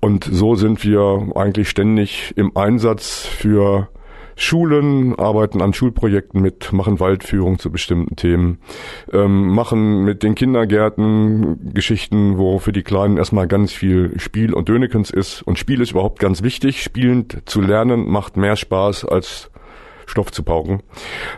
und 0.00 0.24
so 0.24 0.54
sind 0.54 0.84
wir 0.84 1.32
eigentlich 1.34 1.68
ständig 1.68 2.32
im 2.36 2.56
Einsatz 2.56 3.26
für 3.26 3.88
Schulen, 4.40 5.18
arbeiten 5.18 5.60
an 5.60 5.72
Schulprojekten 5.72 6.40
mit, 6.40 6.72
machen 6.72 7.00
Waldführung 7.00 7.58
zu 7.58 7.72
bestimmten 7.72 8.14
Themen, 8.14 8.58
ähm, 9.12 9.48
machen 9.48 10.04
mit 10.04 10.22
den 10.22 10.36
Kindergärten 10.36 11.74
Geschichten, 11.74 12.38
wo 12.38 12.60
für 12.60 12.70
die 12.70 12.84
Kleinen 12.84 13.16
erstmal 13.16 13.48
ganz 13.48 13.72
viel 13.72 14.12
Spiel 14.20 14.54
und 14.54 14.68
Dönekens 14.68 15.10
ist. 15.10 15.42
Und 15.42 15.58
Spiel 15.58 15.80
ist 15.80 15.90
überhaupt 15.90 16.20
ganz 16.20 16.44
wichtig. 16.44 16.84
Spielend 16.84 17.42
zu 17.46 17.60
lernen 17.60 18.08
macht 18.08 18.36
mehr 18.36 18.54
Spaß 18.54 19.06
als 19.06 19.50
Stoff 20.08 20.32
zu 20.32 20.42
pauken, 20.42 20.82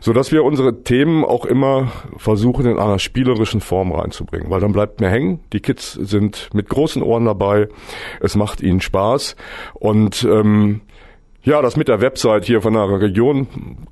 so 0.01 0.13
dass 0.13 0.33
wir 0.33 0.45
unsere 0.45 0.83
Themen 0.83 1.25
auch 1.25 1.45
immer 1.45 1.91
versuchen 2.17 2.67
in 2.67 2.79
einer 2.79 2.99
spielerischen 2.99 3.61
Form 3.61 3.93
reinzubringen, 3.93 4.51
weil 4.51 4.61
dann 4.61 4.73
bleibt 4.73 5.01
mehr 5.01 5.11
hängen. 5.11 5.41
Die 5.53 5.61
Kids 5.61 5.93
sind 5.93 6.51
mit 6.55 6.69
großen 6.69 7.03
Ohren 7.03 7.25
dabei, 7.25 7.69
es 8.21 8.37
macht 8.37 8.61
ihnen 8.61 8.81
Spaß 8.81 9.37
und 9.75 10.25
ähm, 10.25 10.83
ja, 11.43 11.63
das 11.63 11.77
mit 11.77 11.89
der 11.89 12.01
Website 12.03 12.45
hier 12.45 12.61
von 12.61 12.75
der 12.75 13.01
Region 13.01 13.47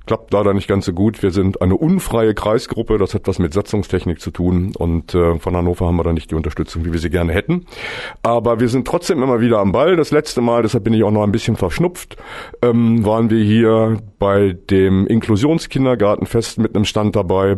klappt 0.05 0.31
leider 0.31 0.53
nicht 0.53 0.67
ganz 0.67 0.85
so 0.85 0.93
gut. 0.93 1.23
Wir 1.23 1.31
sind 1.31 1.61
eine 1.61 1.75
unfreie 1.75 2.35
Kreisgruppe, 2.35 2.97
das 2.97 3.15
hat 3.15 3.27
was 3.27 3.39
mit 3.39 3.53
Satzungstechnik 3.53 4.21
zu 4.21 4.29
tun 4.29 4.73
und 4.77 5.15
äh, 5.15 5.39
von 5.39 5.55
Hannover 5.55 5.87
haben 5.87 5.95
wir 5.95 6.03
da 6.03 6.13
nicht 6.13 6.29
die 6.29 6.35
Unterstützung, 6.35 6.85
wie 6.85 6.91
wir 6.91 6.99
sie 6.99 7.09
gerne 7.09 7.33
hätten. 7.33 7.65
Aber 8.21 8.59
wir 8.59 8.69
sind 8.69 8.87
trotzdem 8.87 9.23
immer 9.23 9.41
wieder 9.41 9.59
am 9.59 9.71
Ball. 9.71 9.95
Das 9.95 10.11
letzte 10.11 10.41
Mal, 10.41 10.61
deshalb 10.61 10.83
bin 10.83 10.93
ich 10.93 11.03
auch 11.03 11.11
noch 11.11 11.23
ein 11.23 11.31
bisschen 11.31 11.55
verschnupft, 11.55 12.17
ähm, 12.61 13.03
waren 13.03 13.29
wir 13.31 13.43
hier 13.43 13.97
bei 14.19 14.55
dem 14.69 15.07
Inklusionskindergartenfest 15.07 16.59
mit 16.59 16.75
einem 16.75 16.85
Stand 16.85 17.15
dabei. 17.15 17.55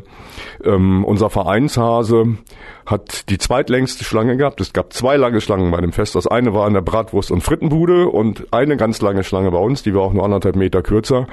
Ähm, 0.64 1.04
unser 1.04 1.30
Vereinshase 1.30 2.38
hat 2.86 3.30
die 3.30 3.38
zweitlängste 3.38 4.04
Schlange 4.04 4.38
gehabt. 4.38 4.62
Es 4.62 4.74
gab 4.74 4.94
zwei 4.94 5.18
lange 5.18 5.42
Schlangen 5.42 5.72
bei 5.72 5.82
dem 5.82 5.92
Fest. 5.92 6.16
Das 6.16 6.28
eine 6.28 6.54
war 6.54 6.66
an 6.66 6.74
der 6.74 6.82
Bratwurst- 6.82 7.32
und 7.32 7.42
Frittenbude 7.42 8.08
und 8.08 8.48
eine 8.52 8.78
ganz 8.78 9.02
lange 9.02 9.24
Schlange 9.24 9.52
bei 9.52 9.58
uns, 9.58 9.84
die 9.84 9.94
war 9.94 10.02
auch 10.02 10.14
nur 10.14 10.24
anderthalb 10.24 10.56
Meter 10.56 10.82
kürzer, 10.82 11.28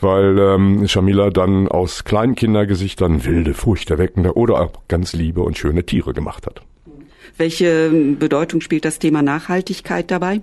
weil 0.00 0.38
ähm, 0.38 0.86
Shamila 0.88 1.30
dann 1.30 1.68
aus 1.68 2.04
Kleinkindergesichtern 2.04 3.24
wilde, 3.24 3.54
furchterweckende 3.54 4.34
oder 4.34 4.60
auch 4.60 4.72
ganz 4.88 5.12
liebe 5.12 5.42
und 5.42 5.58
schöne 5.58 5.84
Tiere 5.84 6.12
gemacht 6.12 6.46
hat. 6.46 6.62
Welche 7.36 7.90
Bedeutung 8.18 8.60
spielt 8.60 8.84
das 8.84 8.98
Thema 8.98 9.22
Nachhaltigkeit 9.22 10.10
dabei? 10.10 10.40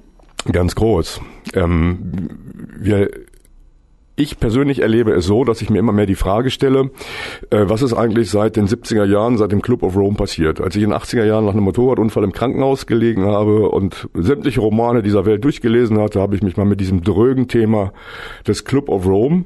Ganz 0.51 0.75
groß. 0.75 1.21
Ähm, 1.53 2.29
wir 2.77 3.09
ich 4.15 4.39
persönlich 4.39 4.81
erlebe 4.81 5.11
es 5.11 5.25
so, 5.25 5.43
dass 5.43 5.61
ich 5.61 5.69
mir 5.69 5.79
immer 5.79 5.93
mehr 5.93 6.05
die 6.05 6.15
Frage 6.15 6.49
stelle, 6.49 6.91
äh, 7.49 7.63
was 7.63 7.81
ist 7.81 7.93
eigentlich 7.93 8.29
seit 8.29 8.55
den 8.55 8.67
70er 8.67 9.05
Jahren, 9.05 9.37
seit 9.37 9.51
dem 9.51 9.61
Club 9.61 9.83
of 9.83 9.95
Rome 9.95 10.15
passiert? 10.15 10.59
Als 10.61 10.75
ich 10.75 10.83
in 10.83 10.89
den 10.89 10.99
80er 10.99 11.23
Jahren 11.23 11.45
nach 11.45 11.53
einem 11.53 11.63
Motorradunfall 11.63 12.23
im 12.23 12.33
Krankenhaus 12.33 12.85
gelegen 12.85 13.25
habe 13.25 13.69
und 13.69 14.09
sämtliche 14.13 14.59
Romane 14.59 15.01
dieser 15.01 15.25
Welt 15.25 15.43
durchgelesen 15.43 15.99
hatte, 15.99 16.19
habe 16.19 16.35
ich 16.35 16.41
mich 16.41 16.57
mal 16.57 16.65
mit 16.65 16.79
diesem 16.79 17.03
drögen 17.03 17.47
Thema 17.47 17.93
des 18.47 18.65
Club 18.65 18.89
of 18.89 19.05
Rome 19.05 19.45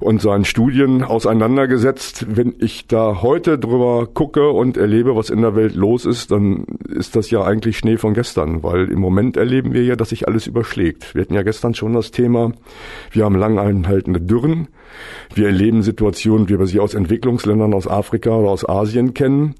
und 0.00 0.22
seinen 0.22 0.44
Studien 0.44 1.02
auseinandergesetzt. 1.02 2.26
Wenn 2.28 2.54
ich 2.58 2.86
da 2.86 3.22
heute 3.22 3.58
drüber 3.58 4.06
gucke 4.06 4.50
und 4.50 4.76
erlebe, 4.76 5.16
was 5.16 5.30
in 5.30 5.42
der 5.42 5.56
Welt 5.56 5.74
los 5.74 6.04
ist, 6.04 6.30
dann 6.30 6.64
ist 6.88 7.16
das 7.16 7.30
ja 7.30 7.42
eigentlich 7.42 7.78
Schnee 7.78 7.96
von 7.96 8.14
gestern, 8.14 8.62
weil 8.62 8.88
im 8.90 9.00
Moment 9.00 9.36
erleben 9.36 9.72
wir 9.72 9.84
ja, 9.84 9.96
dass 9.96 10.10
sich 10.10 10.28
alles 10.28 10.46
überschlägt. 10.46 11.14
Wir 11.14 11.22
hatten 11.22 11.34
ja 11.34 11.42
gestern 11.42 11.74
schon 11.74 11.92
das 11.92 12.10
Thema, 12.10 12.52
wir 13.10 13.24
haben 13.24 13.36
lang 13.36 13.56
halt 13.86 13.95
anhaltende 13.96 14.20
Dürren. 14.20 14.68
Wir 15.34 15.46
erleben 15.46 15.82
Situationen, 15.82 16.48
wie 16.48 16.58
wir 16.58 16.66
sie 16.66 16.80
aus 16.80 16.94
Entwicklungsländern 16.94 17.74
aus 17.74 17.86
Afrika 17.86 18.30
oder 18.30 18.50
aus 18.50 18.68
Asien 18.68 19.14
kennen. 19.14 19.54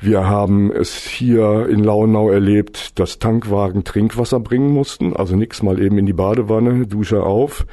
Wir 0.00 0.28
haben 0.28 0.70
es 0.70 0.94
hier 0.94 1.68
in 1.68 1.82
Launau 1.82 2.30
erlebt, 2.30 2.98
dass 3.00 3.18
Tankwagen 3.18 3.82
Trinkwasser 3.82 4.38
bringen 4.38 4.72
mussten, 4.72 5.16
also 5.16 5.34
nichts 5.34 5.62
mal 5.62 5.80
eben 5.82 5.98
in 5.98 6.06
die 6.06 6.12
Badewanne, 6.12 6.86
Dusche 6.86 7.24
auf. 7.24 7.66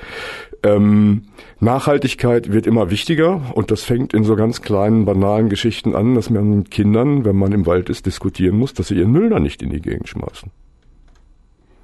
Ähm, 0.63 1.25
Nachhaltigkeit 1.60 2.51
wird 2.51 2.65
immer 2.65 2.89
wichtiger 2.89 3.53
und 3.53 3.69
das 3.69 3.84
fängt 3.84 4.15
in 4.15 4.24
so 4.24 4.36
ganz 4.36 4.63
kleinen, 4.63 5.05
banalen 5.05 5.50
Geschichten 5.50 5.95
an, 5.95 6.15
dass 6.15 6.31
man 6.31 6.57
mit 6.57 6.72
Kindern, 6.72 7.25
wenn 7.25 7.36
man 7.36 7.51
im 7.51 7.67
Wald 7.67 7.89
ist, 7.89 8.07
diskutieren 8.07 8.57
muss, 8.57 8.74
dass 8.74 8.88
sie 8.88 8.95
ihren 8.95 9.12
Müll 9.12 9.29
da 9.29 9.39
nicht 9.39 9.62
in 9.62 9.69
die 9.69 9.81
Gegend 9.81 10.10
schmeißen. 10.10 10.50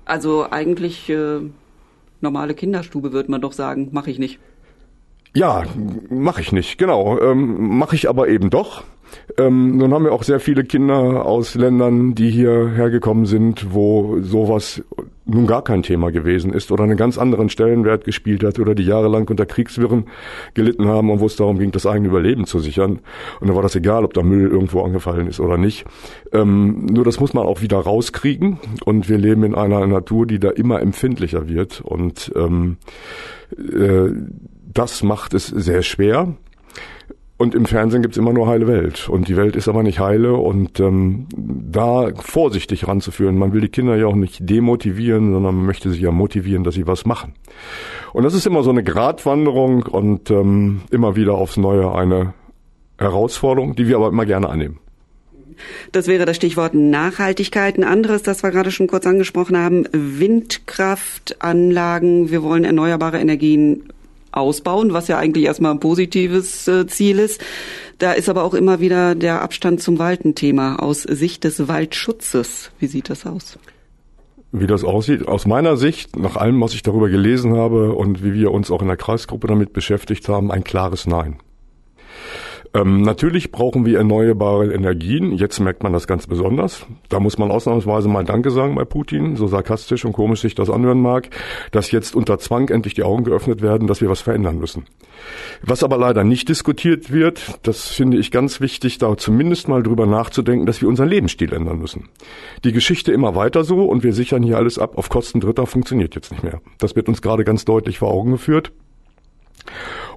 Also 0.05 0.47
eigentlich 0.49 1.07
äh, 1.09 1.41
normale 2.21 2.53
Kinderstube, 2.53 3.13
würde 3.13 3.31
man 3.31 3.41
doch 3.41 3.53
sagen. 3.53 3.89
Mache 3.91 4.11
ich 4.11 4.19
nicht. 4.19 4.39
Ja, 5.33 5.63
mache 6.09 6.41
ich 6.41 6.51
nicht, 6.51 6.77
genau. 6.77 7.19
Ähm, 7.19 7.77
mache 7.77 7.95
ich 7.95 8.09
aber 8.09 8.27
eben 8.27 8.49
doch. 8.49 8.83
Ähm, 9.37 9.77
nun 9.77 9.93
haben 9.93 10.05
wir 10.05 10.13
auch 10.13 10.23
sehr 10.23 10.39
viele 10.39 10.63
Kinder 10.63 11.25
aus 11.25 11.55
Ländern, 11.55 12.15
die 12.15 12.29
hierher 12.29 12.89
gekommen 12.89 13.25
sind, 13.25 13.73
wo 13.73 14.19
sowas 14.21 14.83
nun 15.25 15.47
gar 15.47 15.63
kein 15.63 15.83
Thema 15.83 16.11
gewesen 16.11 16.53
ist 16.53 16.71
oder 16.71 16.83
einen 16.83 16.97
ganz 16.97 17.17
anderen 17.17 17.49
Stellenwert 17.49 18.03
gespielt 18.03 18.43
hat 18.43 18.59
oder 18.59 18.75
die 18.75 18.83
jahrelang 18.83 19.27
unter 19.29 19.45
Kriegswirren 19.45 20.05
gelitten 20.53 20.87
haben 20.87 21.09
und 21.09 21.19
wo 21.19 21.25
es 21.25 21.35
darum 21.35 21.59
ging, 21.59 21.71
das 21.71 21.85
eigene 21.85 22.09
Überleben 22.09 22.45
zu 22.45 22.59
sichern. 22.59 22.99
Und 23.39 23.47
da 23.47 23.55
war 23.55 23.61
das 23.61 23.75
egal, 23.75 24.03
ob 24.03 24.13
da 24.13 24.23
Müll 24.23 24.49
irgendwo 24.49 24.81
angefallen 24.81 25.27
ist 25.27 25.39
oder 25.39 25.57
nicht. 25.57 25.85
Ähm, 26.33 26.85
nur 26.85 27.05
das 27.05 27.19
muss 27.19 27.33
man 27.33 27.45
auch 27.45 27.61
wieder 27.61 27.77
rauskriegen 27.77 28.59
und 28.85 29.09
wir 29.09 29.17
leben 29.17 29.43
in 29.43 29.55
einer 29.55 29.85
Natur, 29.87 30.25
die 30.25 30.39
da 30.39 30.49
immer 30.49 30.81
empfindlicher 30.81 31.47
wird 31.47 31.81
und 31.81 32.31
ähm, 32.35 32.77
äh, 33.57 34.09
das 34.73 35.03
macht 35.03 35.33
es 35.33 35.47
sehr 35.47 35.81
schwer. 35.81 36.33
Und 37.41 37.55
im 37.55 37.65
Fernsehen 37.65 38.03
gibt's 38.03 38.17
immer 38.17 38.33
nur 38.33 38.47
heile 38.47 38.67
Welt. 38.67 39.09
Und 39.09 39.27
die 39.27 39.35
Welt 39.35 39.55
ist 39.55 39.67
aber 39.67 39.81
nicht 39.81 39.99
heile. 39.99 40.35
Und 40.35 40.79
ähm, 40.79 41.25
da 41.35 42.11
vorsichtig 42.15 42.87
ranzuführen. 42.87 43.35
Man 43.35 43.51
will 43.51 43.61
die 43.61 43.69
Kinder 43.69 43.95
ja 43.95 44.05
auch 44.05 44.13
nicht 44.13 44.47
demotivieren, 44.47 45.33
sondern 45.33 45.55
man 45.55 45.65
möchte 45.65 45.89
sie 45.89 46.01
ja 46.01 46.11
motivieren, 46.11 46.63
dass 46.63 46.75
sie 46.75 46.85
was 46.85 47.03
machen. 47.03 47.33
Und 48.13 48.25
das 48.25 48.35
ist 48.35 48.45
immer 48.45 48.61
so 48.61 48.69
eine 48.69 48.83
Gratwanderung 48.83 49.81
und 49.81 50.29
ähm, 50.29 50.81
immer 50.91 51.15
wieder 51.15 51.33
aufs 51.33 51.57
Neue 51.57 51.95
eine 51.95 52.35
Herausforderung, 52.99 53.75
die 53.75 53.87
wir 53.87 53.95
aber 53.95 54.09
immer 54.09 54.27
gerne 54.27 54.47
annehmen. 54.47 54.77
Das 55.93 56.05
wäre 56.05 56.25
das 56.25 56.35
Stichwort 56.35 56.75
Nachhaltigkeit. 56.75 57.75
Ein 57.75 57.85
anderes, 57.85 58.21
das 58.21 58.43
wir 58.43 58.51
gerade 58.51 58.69
schon 58.69 58.85
kurz 58.85 59.07
angesprochen 59.07 59.57
haben, 59.57 59.87
Windkraftanlagen. 59.91 62.29
Wir 62.29 62.43
wollen 62.43 62.65
erneuerbare 62.65 63.19
Energien 63.19 63.85
ausbauen, 64.31 64.93
was 64.93 65.07
ja 65.07 65.17
eigentlich 65.17 65.45
erstmal 65.45 65.71
ein 65.71 65.79
positives 65.79 66.67
äh, 66.67 66.87
Ziel 66.87 67.19
ist. 67.19 67.41
Da 67.97 68.13
ist 68.13 68.29
aber 68.29 68.43
auch 68.43 68.53
immer 68.53 68.79
wieder 68.79 69.15
der 69.15 69.41
Abstand 69.41 69.81
zum 69.81 69.99
Wald 69.99 70.25
ein 70.25 70.35
Thema 70.35 70.81
aus 70.81 71.03
Sicht 71.03 71.43
des 71.43 71.67
Waldschutzes. 71.67 72.71
Wie 72.79 72.87
sieht 72.87 73.09
das 73.09 73.25
aus? 73.25 73.59
Wie 74.51 74.67
das 74.67 74.83
aussieht, 74.83 75.27
aus 75.27 75.45
meiner 75.45 75.77
Sicht, 75.77 76.17
nach 76.17 76.35
allem, 76.35 76.59
was 76.59 76.73
ich 76.73 76.83
darüber 76.83 77.09
gelesen 77.09 77.55
habe 77.55 77.93
und 77.93 78.23
wie 78.23 78.33
wir 78.33 78.51
uns 78.51 78.69
auch 78.69 78.81
in 78.81 78.87
der 78.87 78.97
Kreisgruppe 78.97 79.47
damit 79.47 79.71
beschäftigt 79.71 80.27
haben, 80.27 80.51
ein 80.51 80.63
klares 80.63 81.07
Nein. 81.07 81.37
Ähm, 82.73 83.01
natürlich 83.01 83.51
brauchen 83.51 83.85
wir 83.85 83.97
erneuerbare 83.97 84.73
Energien. 84.73 85.33
Jetzt 85.33 85.59
merkt 85.59 85.83
man 85.83 85.91
das 85.91 86.07
ganz 86.07 86.25
besonders. 86.27 86.85
Da 87.09 87.19
muss 87.19 87.37
man 87.37 87.51
ausnahmsweise 87.51 88.07
mal 88.07 88.23
Danke 88.23 88.49
sagen 88.49 88.75
bei 88.75 88.85
Putin, 88.85 89.35
so 89.35 89.47
sarkastisch 89.47 90.05
und 90.05 90.13
komisch 90.13 90.41
sich 90.41 90.55
das 90.55 90.69
anhören 90.69 91.01
mag, 91.01 91.29
dass 91.71 91.91
jetzt 91.91 92.15
unter 92.15 92.39
Zwang 92.39 92.69
endlich 92.69 92.93
die 92.93 93.03
Augen 93.03 93.25
geöffnet 93.25 93.61
werden, 93.61 93.87
dass 93.87 93.99
wir 93.99 94.09
was 94.09 94.21
verändern 94.21 94.57
müssen. 94.57 94.85
Was 95.61 95.83
aber 95.83 95.97
leider 95.97 96.23
nicht 96.23 96.47
diskutiert 96.47 97.11
wird, 97.11 97.59
das 97.63 97.89
finde 97.89 98.17
ich 98.17 98.31
ganz 98.31 98.61
wichtig, 98.61 98.97
da 98.97 99.17
zumindest 99.17 99.67
mal 99.67 99.83
drüber 99.83 100.05
nachzudenken, 100.05 100.65
dass 100.65 100.81
wir 100.81 100.87
unseren 100.87 101.09
Lebensstil 101.09 101.53
ändern 101.53 101.79
müssen. 101.79 102.07
Die 102.63 102.71
Geschichte 102.71 103.11
immer 103.11 103.35
weiter 103.35 103.65
so 103.65 103.83
und 103.83 104.03
wir 104.03 104.13
sichern 104.13 104.43
hier 104.43 104.57
alles 104.57 104.79
ab 104.79 104.97
auf 104.97 105.09
Kosten 105.09 105.41
Dritter 105.41 105.67
funktioniert 105.67 106.15
jetzt 106.15 106.31
nicht 106.31 106.43
mehr. 106.43 106.61
Das 106.79 106.95
wird 106.95 107.09
uns 107.09 107.21
gerade 107.21 107.43
ganz 107.43 107.65
deutlich 107.65 107.99
vor 107.99 108.11
Augen 108.11 108.31
geführt. 108.31 108.71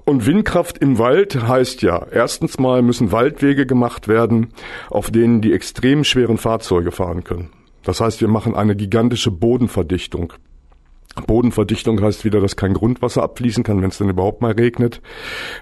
Und 0.05 0.27
Windkraft 0.27 0.77
im 0.77 0.99
Wald 0.99 1.47
heißt 1.47 1.81
ja, 1.81 2.05
erstens 2.11 2.59
mal 2.59 2.83
müssen 2.83 3.11
Waldwege 3.11 3.65
gemacht 3.65 4.07
werden, 4.07 4.53
auf 4.91 5.09
denen 5.09 5.41
die 5.41 5.51
extrem 5.51 6.03
schweren 6.03 6.37
Fahrzeuge 6.37 6.91
fahren 6.91 7.23
können. 7.23 7.49
Das 7.83 8.01
heißt, 8.01 8.21
wir 8.21 8.27
machen 8.27 8.53
eine 8.53 8.75
gigantische 8.75 9.31
Bodenverdichtung. 9.31 10.33
Bodenverdichtung 11.25 12.01
heißt 12.01 12.23
wieder, 12.23 12.39
dass 12.39 12.55
kein 12.55 12.73
Grundwasser 12.73 13.23
abfließen 13.23 13.63
kann, 13.63 13.81
wenn 13.81 13.89
es 13.89 13.97
dann 13.97 14.09
überhaupt 14.09 14.41
mal 14.41 14.51
regnet, 14.51 15.01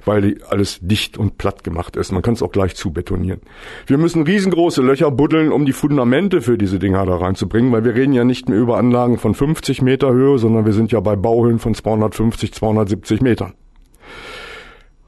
weil 0.03 0.37
alles 0.49 0.79
dicht 0.81 1.17
und 1.17 1.37
platt 1.37 1.63
gemacht 1.63 1.95
ist. 1.95 2.11
Man 2.11 2.21
kann 2.21 2.33
es 2.33 2.41
auch 2.41 2.51
gleich 2.51 2.75
zubetonieren. 2.75 3.39
Wir 3.85 3.97
müssen 3.97 4.23
riesengroße 4.23 4.81
Löcher 4.81 5.11
buddeln, 5.11 5.51
um 5.51 5.65
die 5.65 5.73
Fundamente 5.73 6.41
für 6.41 6.57
diese 6.57 6.79
Dinger 6.79 7.05
da 7.05 7.15
reinzubringen, 7.15 7.71
weil 7.71 7.85
wir 7.85 7.95
reden 7.95 8.13
ja 8.13 8.23
nicht 8.23 8.49
mehr 8.49 8.57
über 8.57 8.77
Anlagen 8.77 9.19
von 9.19 9.35
50 9.35 9.81
Meter 9.83 10.11
Höhe, 10.11 10.37
sondern 10.37 10.65
wir 10.65 10.73
sind 10.73 10.91
ja 10.91 10.99
bei 10.99 11.15
Bauhöhen 11.15 11.59
von 11.59 11.75
250, 11.75 12.51
270 12.53 13.21
Metern. 13.21 13.53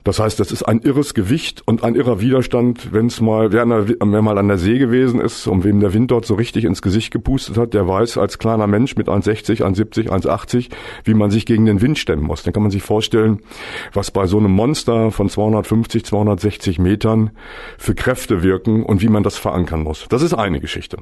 Das 0.06 0.20
heißt, 0.20 0.40
das 0.40 0.52
ist 0.52 0.62
ein 0.62 0.82
irres 0.82 1.16
Gewicht 1.16 1.64
und 1.66 1.84
ein 1.84 1.96
irrer 1.96 2.22
Widerstand, 2.22 2.94
wenn 2.94 3.08
es 3.08 3.22
mal, 3.22 3.52
wer, 3.52 3.66
wer, 3.68 4.22
mal 4.22 4.38
an 4.38 4.48
der 4.48 4.60
See 4.60 4.78
gewesen 4.78 5.20
ist 5.20 5.48
und 5.48 5.64
wem 5.64 5.80
der 5.80 5.96
Wind 5.96 6.12
dort 6.12 6.28
so 6.28 6.36
richtig 6.36 6.64
ins 6.64 6.84
Gesicht 6.84 7.12
gepustet 7.12 7.58
hat, 7.58 7.74
der 7.74 7.88
weiß 7.88 8.20
als 8.20 8.38
kleiner 8.38 8.68
Mensch 8.68 8.96
mit 8.96 9.10
1,60, 9.10 9.64
1,70, 9.64 10.10
1,80, 10.10 10.70
wie 11.06 11.16
man 11.16 11.32
sich 11.32 11.48
gegen 11.48 11.66
den 11.66 11.82
Wind 11.82 11.98
stemmen 11.98 12.22
muss. 12.22 12.44
Dann 12.44 12.54
kann 12.54 12.62
man 12.62 12.72
sich 12.72 12.84
vorstellen, 12.84 13.40
was 13.94 14.12
bei 14.12 14.28
so 14.28 14.38
einem 14.38 14.52
Monster 14.52 15.10
von 15.10 15.28
250, 15.28 16.06
260 16.06 16.78
Metern 16.78 17.32
für 17.80 17.96
Kräfte 17.96 18.44
wirken 18.44 18.84
und 18.84 19.02
wie 19.02 19.10
man 19.10 19.24
das 19.24 19.38
verankern 19.38 19.82
muss. 19.82 20.06
Das 20.10 20.22
ist 20.22 20.36
eine 20.36 20.60
Geschichte. 20.60 20.98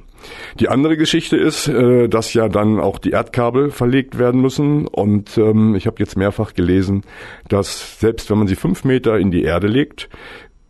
Die 0.61 0.69
andere 0.69 0.95
Geschichte 0.95 1.35
ist, 1.35 1.67
äh, 1.67 2.07
dass 2.07 2.33
ja 2.33 2.47
dann 2.47 2.79
auch 2.79 2.99
die 2.99 3.11
Erdkabel 3.11 3.69
verlegt 3.69 4.17
werden 4.17 4.39
müssen 4.39 4.87
und 4.87 5.37
ähm, 5.37 5.75
ich 5.75 5.87
habe 5.87 5.97
jetzt 5.99 6.15
mehrfach 6.15 6.53
gelesen, 6.53 7.01
dass 7.49 7.99
selbst 7.99 8.29
wenn 8.29 8.37
man 8.37 8.47
sie 8.47 8.55
fünf 8.55 8.85
Meter 8.85 8.92
Meter 8.93 9.17
in 9.17 9.31
die 9.31 9.41
Erde 9.41 9.65
legt, 9.65 10.07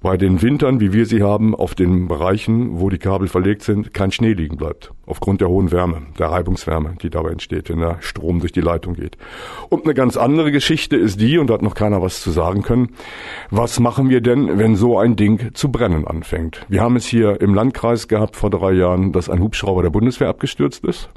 bei 0.01 0.15
den 0.15 0.42
Wintern, 0.42 0.80
wie 0.80 0.94
wir 0.94 1.06
sie 1.06 1.22
haben, 1.22 1.53
auf 1.53 1.75
den 1.75 2.08
Bereichen, 2.08 2.80
wo 2.80 2.89
die 2.89 2.98
Kabel 2.98 3.27
verlegt 3.27 3.63
sind, 3.63 3.94
kein 3.94 4.12
Schnee 4.12 4.32
liegen 4.32 4.56
bleibt. 4.56 4.92
Aufgrund 5.06 5.42
der 5.42 5.50
hohen 5.50 5.72
Wärme, 5.72 6.03
der 6.18 6.27
Reibungswärme, 6.27 6.96
die 7.01 7.10
dabei 7.10 7.32
entsteht, 7.32 7.70
wenn 7.70 7.80
der 7.80 7.98
Strom 8.00 8.39
durch 8.39 8.53
die 8.53 8.62
Leitung 8.62 8.94
geht. 8.94 9.18
Und 9.70 9.84
eine 9.84 9.94
ganz 9.94 10.15
andere 10.15 10.53
Geschichte 10.53 10.96
ist 10.96 11.20
die, 11.20 11.38
und 11.38 11.50
da 11.50 11.56
hat 11.56 11.62
noch 11.62 11.75
keiner 11.75 12.01
was 12.01 12.22
zu 12.22 12.32
sagen 12.32 12.62
können, 12.62 12.96
was 13.50 13.82
machen 13.82 14.10
wir 14.10 14.22
denn, 14.22 14.58
wenn 14.58 14.77
so 14.77 14.98
ein 14.98 15.18
Ding 15.18 15.53
zu 15.53 15.70
brennen 15.70 16.08
anfängt? 16.08 16.65
Wir 16.70 16.82
haben 16.82 16.96
es 16.96 17.06
hier 17.06 17.42
im 17.42 17.53
Landkreis 17.53 18.08
gehabt 18.08 18.38
vor 18.38 18.50
drei 18.50 18.72
Jahren, 18.72 19.12
dass 19.12 19.30
ein 19.30 19.42
Hubschrauber 19.42 19.84
der 19.84 19.89
Bundeswehr 19.89 20.30
abgestürzt 20.30 20.86
ist. 20.86 21.10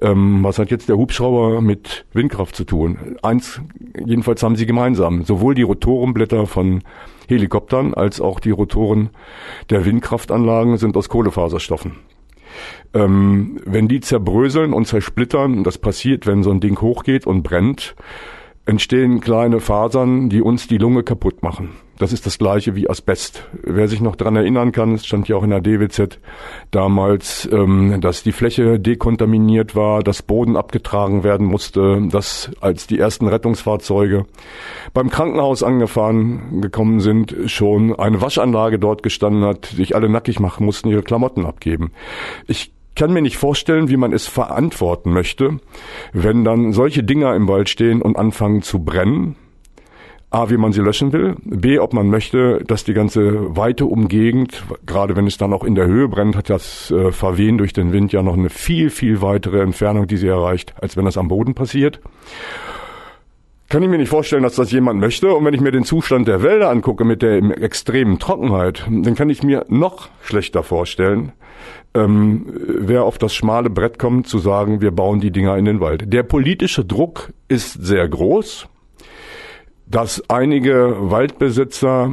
Ähm, 0.00 0.44
was 0.44 0.58
hat 0.58 0.70
jetzt 0.70 0.88
der 0.88 0.96
Hubschrauber 0.96 1.60
mit 1.60 2.06
Windkraft 2.12 2.54
zu 2.54 2.64
tun? 2.64 3.16
Eins, 3.22 3.60
jedenfalls 4.04 4.42
haben 4.42 4.56
sie 4.56 4.66
gemeinsam. 4.66 5.24
Sowohl 5.24 5.54
die 5.54 5.62
Rotorenblätter 5.62 6.46
von 6.46 6.82
Helikoptern 7.28 7.94
als 7.94 8.20
auch 8.20 8.40
die 8.40 8.50
Rotoren 8.50 9.10
der 9.70 9.84
Windkraftanlagen 9.84 10.76
sind 10.76 10.96
aus 10.96 11.08
Kohlefaserstoffen. 11.08 11.92
Ähm, 12.94 13.60
wenn 13.64 13.88
die 13.88 14.00
zerbröseln 14.00 14.72
und 14.72 14.86
zersplittern, 14.86 15.64
das 15.64 15.78
passiert, 15.78 16.26
wenn 16.26 16.42
so 16.42 16.50
ein 16.50 16.60
Ding 16.60 16.80
hochgeht 16.80 17.26
und 17.26 17.42
brennt, 17.42 17.94
entstehen 18.68 19.20
kleine 19.20 19.60
Fasern, 19.60 20.28
die 20.28 20.42
uns 20.42 20.68
die 20.68 20.76
Lunge 20.76 21.02
kaputt 21.02 21.42
machen. 21.42 21.70
Das 21.98 22.12
ist 22.12 22.26
das 22.26 22.38
gleiche 22.38 22.76
wie 22.76 22.88
Asbest. 22.88 23.48
Wer 23.62 23.88
sich 23.88 24.00
noch 24.00 24.14
dran 24.14 24.36
erinnern 24.36 24.70
kann, 24.72 24.92
es 24.92 25.06
stand 25.06 25.26
ja 25.26 25.36
auch 25.36 25.42
in 25.42 25.50
der 25.50 25.62
DWZ 25.62 26.20
damals, 26.70 27.48
ähm, 27.50 28.00
dass 28.00 28.22
die 28.22 28.30
Fläche 28.30 28.78
dekontaminiert 28.78 29.74
war, 29.74 30.02
dass 30.02 30.22
Boden 30.22 30.56
abgetragen 30.56 31.24
werden 31.24 31.46
musste, 31.46 32.06
dass 32.10 32.50
als 32.60 32.86
die 32.86 32.98
ersten 32.98 33.26
Rettungsfahrzeuge 33.26 34.26
beim 34.92 35.10
Krankenhaus 35.10 35.62
angefahren 35.62 36.60
gekommen 36.60 37.00
sind, 37.00 37.34
schon 37.46 37.98
eine 37.98 38.20
Waschanlage 38.20 38.78
dort 38.78 39.02
gestanden 39.02 39.44
hat, 39.44 39.66
sich 39.66 39.96
alle 39.96 40.08
nackig 40.08 40.38
machen 40.38 40.66
mussten, 40.66 40.90
ihre 40.90 41.02
Klamotten 41.02 41.46
abgeben. 41.46 41.90
Ich 42.46 42.72
kann 42.98 43.12
mir 43.12 43.22
nicht 43.22 43.38
vorstellen, 43.38 43.88
wie 43.88 43.96
man 43.96 44.12
es 44.12 44.26
verantworten 44.26 45.12
möchte, 45.12 45.58
wenn 46.12 46.44
dann 46.44 46.72
solche 46.72 47.02
Dinger 47.02 47.34
im 47.34 47.48
Wald 47.48 47.68
stehen 47.68 48.02
und 48.02 48.16
anfangen 48.16 48.62
zu 48.62 48.80
brennen. 48.80 49.36
A, 50.30 50.50
wie 50.50 50.58
man 50.58 50.72
sie 50.72 50.82
löschen 50.82 51.10
will. 51.14 51.36
B, 51.44 51.78
ob 51.78 51.94
man 51.94 52.10
möchte, 52.10 52.62
dass 52.66 52.84
die 52.84 52.92
ganze 52.92 53.56
weite 53.56 53.86
Umgegend, 53.86 54.62
gerade 54.84 55.16
wenn 55.16 55.26
es 55.26 55.38
dann 55.38 55.54
auch 55.54 55.64
in 55.64 55.74
der 55.74 55.86
Höhe 55.86 56.06
brennt, 56.06 56.36
hat 56.36 56.50
das 56.50 56.90
äh, 56.90 57.12
Verwehen 57.12 57.56
durch 57.56 57.72
den 57.72 57.92
Wind 57.92 58.12
ja 58.12 58.22
noch 58.22 58.36
eine 58.36 58.50
viel, 58.50 58.90
viel 58.90 59.22
weitere 59.22 59.62
Entfernung, 59.62 60.06
die 60.06 60.18
sie 60.18 60.28
erreicht, 60.28 60.74
als 60.82 60.98
wenn 60.98 61.06
das 61.06 61.16
am 61.16 61.28
Boden 61.28 61.54
passiert. 61.54 62.00
Kann 63.68 63.82
ich 63.82 63.88
mir 63.90 63.98
nicht 63.98 64.08
vorstellen, 64.08 64.42
dass 64.42 64.54
das 64.54 64.72
jemand 64.72 64.98
möchte. 64.98 65.30
Und 65.34 65.44
wenn 65.44 65.52
ich 65.52 65.60
mir 65.60 65.72
den 65.72 65.84
Zustand 65.84 66.26
der 66.26 66.42
Wälder 66.42 66.70
angucke 66.70 67.04
mit 67.04 67.20
der 67.20 67.36
extremen 67.62 68.18
Trockenheit, 68.18 68.86
dann 68.88 69.14
kann 69.14 69.28
ich 69.28 69.42
mir 69.42 69.66
noch 69.68 70.08
schlechter 70.22 70.62
vorstellen, 70.62 71.32
ähm, 71.92 72.46
wer 72.66 73.04
auf 73.04 73.18
das 73.18 73.34
schmale 73.34 73.68
Brett 73.68 73.98
kommt, 73.98 74.26
zu 74.26 74.38
sagen, 74.38 74.80
wir 74.80 74.90
bauen 74.90 75.20
die 75.20 75.30
Dinger 75.30 75.58
in 75.58 75.66
den 75.66 75.80
Wald. 75.80 76.10
Der 76.12 76.22
politische 76.22 76.84
Druck 76.84 77.32
ist 77.48 77.74
sehr 77.84 78.08
groß, 78.08 78.68
dass 79.86 80.22
einige 80.30 80.96
Waldbesitzer 80.98 82.12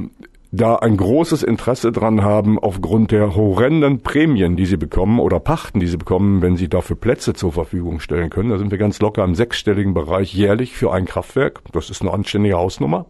da 0.55 0.75
ein 0.75 0.97
großes 0.97 1.43
Interesse 1.43 1.91
dran 1.91 2.23
haben, 2.23 2.57
aufgrund 2.59 3.11
der 3.11 3.35
horrenden 3.35 4.01
Prämien, 4.01 4.55
die 4.55 4.65
sie 4.65 4.77
bekommen 4.77 5.19
oder 5.19 5.39
Pachten, 5.39 5.79
die 5.79 5.87
sie 5.87 5.97
bekommen, 5.97 6.41
wenn 6.41 6.55
sie 6.55 6.69
dafür 6.69 6.95
Plätze 6.95 7.33
zur 7.33 7.51
Verfügung 7.51 7.99
stellen 7.99 8.29
können. 8.29 8.49
Da 8.49 8.57
sind 8.57 8.71
wir 8.71 8.77
ganz 8.77 8.99
locker 8.99 9.23
im 9.23 9.35
sechsstelligen 9.35 9.93
Bereich 9.93 10.33
jährlich 10.33 10.73
für 10.75 10.91
ein 10.91 11.05
Kraftwerk. 11.05 11.61
Das 11.71 11.89
ist 11.89 12.01
eine 12.01 12.11
anständige 12.11 12.55
Hausnummer. 12.55 13.05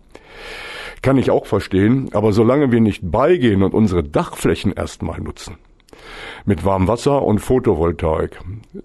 Kann 1.02 1.18
ich 1.18 1.30
auch 1.30 1.46
verstehen. 1.46 2.10
Aber 2.14 2.34
solange 2.34 2.72
wir 2.72 2.82
nicht 2.82 3.02
beigehen 3.04 3.64
und 3.64 3.74
unsere 3.74 4.04
Dachflächen 4.04 4.74
erstmal 4.74 5.20
nutzen, 5.20 5.58
mit 6.46 6.66
Warmwasser 6.66 7.22
und 7.22 7.40
Photovoltaik. 7.40 8.40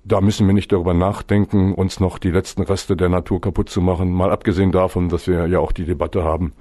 Da 0.05 0.21
müssen 0.21 0.47
wir 0.47 0.55
nicht 0.55 0.73
darüber 0.73 0.95
nachdenken, 0.95 1.75
uns 1.75 2.01
noch 2.01 2.19
die 2.19 2.31
letzten 2.31 2.63
Reste 2.63 2.97
der 2.97 3.09
Natur 3.09 3.41
kaputt 3.41 3.71
zu 3.71 3.81
machen. 3.81 4.13
Mal 4.13 4.31
abgesehen 4.31 4.73
davon, 4.73 5.09
dass 5.09 5.27
wir 5.27 5.47
ja 5.47 5.59
auch 5.59 5.73
die 5.73 5.85
Debatte 5.85 6.25
haben, 6.25 6.53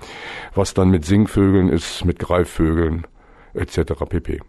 was 0.55 0.73
dann 0.73 0.89
mit 0.89 1.05
Singvögeln 1.05 1.69
ist, 1.69 2.05
mit 2.05 2.19
Greifvögeln 2.19 3.07
etc. 3.53 3.93
pp. 4.07 4.39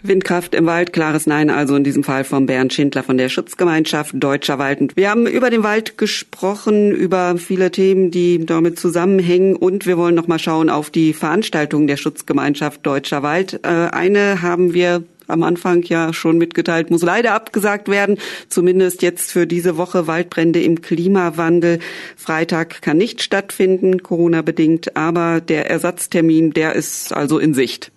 Windkraft 0.00 0.54
im 0.54 0.66
Wald, 0.66 0.92
klares 0.92 1.26
Nein, 1.26 1.50
also 1.50 1.74
in 1.74 1.82
diesem 1.82 2.04
Fall 2.04 2.22
von 2.22 2.46
Bernd 2.46 2.72
Schindler 2.72 3.02
von 3.02 3.18
der 3.18 3.28
Schutzgemeinschaft 3.28 4.14
Deutscher 4.16 4.58
Wald. 4.58 4.96
Wir 4.96 5.10
haben 5.10 5.26
über 5.26 5.50
den 5.50 5.64
Wald 5.64 5.98
gesprochen, 5.98 6.92
über 6.92 7.36
viele 7.36 7.72
Themen, 7.72 8.12
die 8.12 8.46
damit 8.46 8.78
zusammenhängen 8.78 9.56
und 9.56 9.86
wir 9.86 9.98
wollen 9.98 10.14
noch 10.14 10.28
mal 10.28 10.38
schauen 10.38 10.70
auf 10.70 10.90
die 10.90 11.12
Veranstaltungen 11.12 11.88
der 11.88 11.96
Schutzgemeinschaft 11.96 12.86
Deutscher 12.86 13.24
Wald. 13.24 13.60
Äh, 13.64 13.68
eine 13.68 14.40
haben 14.40 14.72
wir 14.72 15.02
am 15.28 15.42
Anfang 15.42 15.82
ja 15.82 16.12
schon 16.12 16.38
mitgeteilt, 16.38 16.90
muss 16.90 17.02
leider 17.02 17.34
abgesagt 17.34 17.88
werden. 17.88 18.18
Zumindest 18.48 19.02
jetzt 19.02 19.30
für 19.30 19.46
diese 19.46 19.76
Woche 19.76 20.06
Waldbrände 20.06 20.60
im 20.60 20.80
Klimawandel. 20.80 21.78
Freitag 22.16 22.82
kann 22.82 22.96
nicht 22.96 23.22
stattfinden, 23.22 24.02
Corona 24.02 24.42
bedingt, 24.42 24.96
aber 24.96 25.40
der 25.40 25.70
Ersatztermin, 25.70 26.52
der 26.52 26.74
ist 26.74 27.12
also 27.12 27.38
in 27.38 27.54
Sicht. 27.54 27.92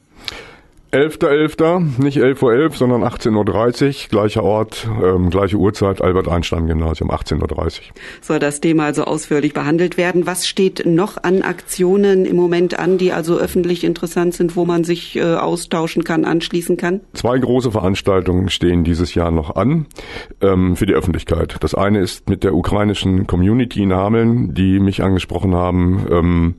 11.11., 0.91 2.01
nicht 2.04 2.17
11.11 2.17 2.43
Uhr, 2.43 2.54
11, 2.54 2.77
sondern 2.77 3.04
18.30 3.04 3.88
Uhr, 3.88 4.10
gleicher 4.10 4.43
Ort, 4.43 4.89
ähm, 5.01 5.30
gleiche 5.30 5.56
Uhrzeit, 5.56 6.01
Albert-Einstein-Gymnasium, 6.01 7.10
18.30 7.10 7.39
Uhr. 7.41 7.80
Soll 8.19 8.39
das 8.39 8.60
Thema 8.60 8.86
also 8.86 9.06
ausführlich 9.06 9.54
behandelt 9.54 9.95
werden. 9.95 10.25
Was 10.25 10.49
steht 10.49 10.86
noch 10.86 11.23
an 11.23 11.43
Aktionen 11.43 12.25
im 12.25 12.36
Moment 12.36 12.77
an, 12.77 12.97
die 12.97 13.13
also 13.13 13.38
öffentlich 13.38 13.86
interessant 13.86 14.34
sind, 14.34 14.58
wo 14.58 14.65
man 14.65 14.84
sich 14.84 15.15
äh, 15.15 15.21
austauschen 15.23 16.04
kann, 16.04 16.25
anschließen 16.25 16.75
kann? 16.75 16.99
Zwei 17.13 17.39
große 17.39 17.71
Veranstaltungen 17.71 18.49
stehen 18.49 18.84
dieses 18.84 19.15
Jahr 19.15 19.32
noch 19.32 19.56
an 19.56 19.86
ähm, 20.41 20.75
für 20.75 20.88
die 20.88 20.93
Öffentlichkeit. 20.93 21.56
Das 21.62 21.73
eine 21.73 21.99
ist 21.99 22.30
mit 22.30 22.43
der 22.43 22.54
ukrainischen 22.54 23.27
Community 23.27 23.84
in 23.84 23.93
Hameln, 23.93 24.54
die 24.54 24.82
mich 24.82 25.01
angesprochen 25.01 25.56
haben, 25.56 26.06
ähm, 26.12 26.56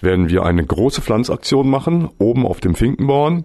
werden 0.00 0.30
wir 0.30 0.44
eine 0.44 0.64
große 0.64 1.02
Pflanzaktion 1.02 1.68
machen, 1.68 2.08
oben 2.16 2.46
auf 2.46 2.60
dem 2.60 2.74
Finkenborn. 2.74 3.44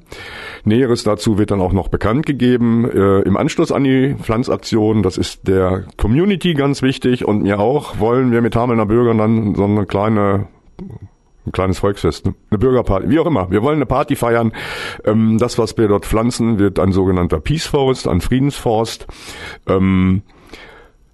Näheres 0.64 1.04
dazu 1.04 1.38
wird 1.38 1.52
dann 1.52 1.62
auch 1.62 1.74
noch 1.74 1.88
bekannt 1.88 2.26
gegeben 2.26 2.90
äh, 2.90 3.22
im 3.22 3.38
Anschluss 3.38 3.72
an 3.72 3.84
die 3.84 4.16
Pflanzaktion. 4.22 5.04
Das 5.04 5.18
ist 5.18 5.48
der 5.48 5.86
Community 5.98 6.54
ganz 6.54 6.82
wichtig 6.82 7.26
und 7.26 7.44
mir 7.44 7.60
auch. 7.60 8.00
Wollen 8.00 8.32
wir 8.32 8.42
mit 8.42 8.56
Hamelner 8.56 8.86
Bürgern 8.86 9.18
dann 9.18 9.56
so 9.56 9.66
eine 9.66 9.86
kleine 9.86 10.48
ein 11.46 11.52
kleines 11.52 11.80
Volksfest, 11.80 12.26
eine 12.26 12.58
Bürgerparty, 12.60 13.10
wie 13.10 13.20
auch 13.20 13.26
immer. 13.26 13.50
Wir 13.50 13.64
wollen 13.64 13.78
eine 13.78 13.86
Party 13.86 14.16
feiern. 14.16 14.52
Ähm, 15.04 15.38
das, 15.40 15.58
was 15.58 15.78
wir 15.78 15.88
dort 15.88 16.06
pflanzen, 16.06 16.60
wird 16.60 16.80
ein 16.80 16.92
sogenannter 16.92 17.40
Peace 17.40 17.66
Forest, 17.66 18.08
ein 18.08 18.22
Friedensforst. 18.22 19.08
Ähm, 19.68 20.22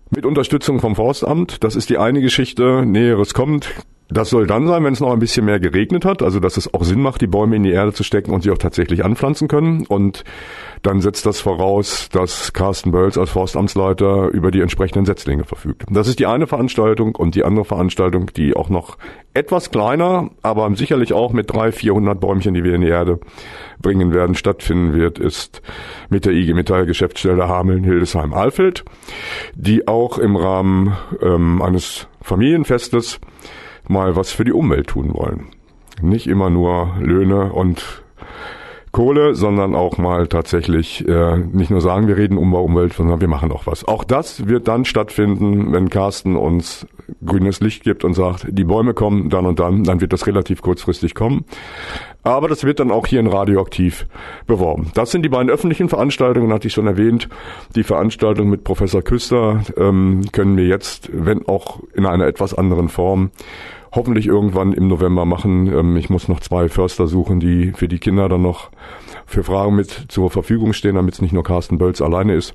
mit 0.10 0.26
Unterstützung 0.26 0.80
vom 0.80 0.96
Forstamt. 0.96 1.64
Das 1.64 1.76
ist 1.76 1.90
die 1.90 1.98
eine 1.98 2.22
Geschichte. 2.22 2.86
Näheres 2.86 3.34
kommt. 3.34 3.70
Das 4.08 4.30
soll 4.30 4.46
dann 4.46 4.68
sein, 4.68 4.84
wenn 4.84 4.94
es 4.94 5.00
noch 5.00 5.12
ein 5.12 5.20
bisschen 5.20 5.46
mehr 5.46 5.60
geregnet 5.60 6.06
hat, 6.06 6.22
also 6.22 6.40
dass 6.40 6.58
es 6.58 6.72
auch 6.74 6.84
Sinn 6.84 7.02
macht, 7.02 7.22
die 7.22 7.28
Bäume 7.28 7.56
in 7.56 7.64
die 7.64 7.72
Erde 7.72 7.92
zu 7.92 8.04
stecken 8.04 8.32
und 8.32 8.44
sie 8.44 8.52
auch 8.52 8.58
tatsächlich 8.58 9.04
anpflanzen 9.04 9.48
können. 9.48 9.86
Und 9.88 10.24
dann 10.84 11.02
setzt 11.02 11.26
das 11.26 11.40
voraus, 11.40 12.10
dass 12.10 12.54
Carsten 12.54 12.92
Bölz 12.92 13.18
als 13.18 13.32
Forstamtsleiter 13.32 14.28
über 14.28 14.52
die 14.52 14.62
entsprechenden 14.62 15.06
Setzlinge 15.06 15.44
verfügt. 15.44 15.84
Das 15.90 16.08
ist 16.08 16.20
die 16.20 16.28
eine 16.28 16.46
Veranstaltung 16.46 17.16
und 17.16 17.34
die 17.34 17.44
andere 17.44 17.66
Veranstaltung, 17.66 18.30
die 18.36 18.56
auch 18.56 18.70
noch 18.70 18.98
etwas 19.34 19.72
kleiner, 19.72 20.30
aber 20.44 20.74
sicherlich 20.76 21.14
auch 21.14 21.34
mit 21.34 21.52
drei, 21.52 21.72
vierhundert 21.72 22.20
Bäumchen, 22.20 22.54
die 22.54 22.64
wir 22.64 22.76
in 22.76 22.82
die 22.82 22.88
Erde 22.88 23.20
bringen 23.82 24.14
werden, 24.14 24.36
stattfinden 24.36 24.94
wird, 24.94 25.18
ist 25.18 25.64
mit 26.10 26.26
der 26.26 26.34
IG 26.34 26.54
Metall 26.54 26.86
Geschäftsstelle 26.86 27.48
Hameln-Hildesheim-Alfeld, 27.48 28.86
die 29.56 29.88
auch 29.88 30.20
im 30.20 30.36
Rahmen 30.36 30.96
ähm, 31.22 31.62
eines 31.62 32.08
Familienfestes 32.22 33.20
mal 33.90 34.16
was 34.16 34.32
für 34.32 34.46
die 34.46 34.54
Umwelt 34.54 34.88
tun 34.88 35.14
wollen. 35.14 35.48
Nicht 36.02 36.28
immer 36.28 36.50
nur 36.50 36.96
Löhne 37.00 37.54
und 37.54 38.04
Kohle, 38.96 39.36
sondern 39.36 39.76
auch 39.76 39.98
mal 39.98 40.28
tatsächlich 40.28 41.06
äh, 41.06 41.36
nicht 41.36 41.70
nur 41.70 41.82
sagen, 41.82 42.08
wir 42.08 42.16
reden 42.16 42.38
Umbau, 42.38 42.64
Umwelt, 42.64 42.94
sondern 42.94 43.20
wir 43.20 43.28
machen 43.28 43.52
auch 43.52 43.68
was. 43.68 43.86
Auch 43.86 44.06
das 44.06 44.48
wird 44.48 44.70
dann 44.70 44.86
stattfinden, 44.86 45.74
wenn 45.74 45.90
Carsten 45.90 46.38
uns 46.38 46.88
grünes 47.26 47.60
Licht 47.60 47.84
gibt 47.84 48.06
und 48.06 48.14
sagt, 48.14 48.48
die 48.48 48.64
Bäume 48.64 48.94
kommen 48.94 49.30
dann 49.30 49.46
und 49.46 49.60
dann, 49.60 49.84
dann 49.84 50.00
wird 50.00 50.14
das 50.14 50.28
relativ 50.28 50.62
kurzfristig 50.62 51.14
kommen. 51.14 51.44
Aber 52.24 52.48
das 52.48 52.64
wird 52.64 52.80
dann 52.80 52.90
auch 52.90 53.06
hier 53.06 53.20
in 53.20 53.28
Radioaktiv 53.28 54.08
beworben. 54.48 54.92
Das 54.94 55.12
sind 55.12 55.24
die 55.24 55.30
beiden 55.30 55.50
öffentlichen 55.50 55.90
Veranstaltungen, 55.90 56.54
hatte 56.54 56.70
ich 56.70 56.74
schon 56.74 56.88
erwähnt. 56.88 57.28
Die 57.76 57.84
Veranstaltung 57.84 58.50
mit 58.50 58.64
Professor 58.64 59.02
Küster 59.02 59.62
ähm, 59.76 60.22
können 60.32 60.56
wir 60.56 60.68
jetzt, 60.68 61.10
wenn 61.12 61.46
auch 61.50 61.82
in 61.94 62.06
einer 62.06 62.28
etwas 62.28 62.54
anderen 62.54 62.88
Form, 62.88 63.32
hoffentlich 63.96 64.28
irgendwann 64.28 64.74
im 64.74 64.88
November 64.88 65.26
machen. 65.26 65.68
Ähm, 65.68 65.98
ich 65.98 66.10
muss 66.10 66.28
noch 66.28 66.40
zwei 66.40 66.70
Förster 66.70 67.08
suchen, 67.08 67.40
die 67.40 67.72
für 67.72 67.88
die 67.88 68.00
Kinder 68.00 68.30
dann 68.30 68.42
noch 68.42 68.70
für 69.26 69.44
Fragen 69.44 69.76
mit 69.76 70.06
zur 70.10 70.30
Verfügung 70.30 70.74
stehen, 70.74 70.96
damit 70.96 71.16
es 71.16 71.22
nicht 71.22 71.34
nur 71.34 71.44
Carsten 71.44 71.78
Bölz 71.78 72.02
alleine 72.02 72.36
ist. 72.36 72.54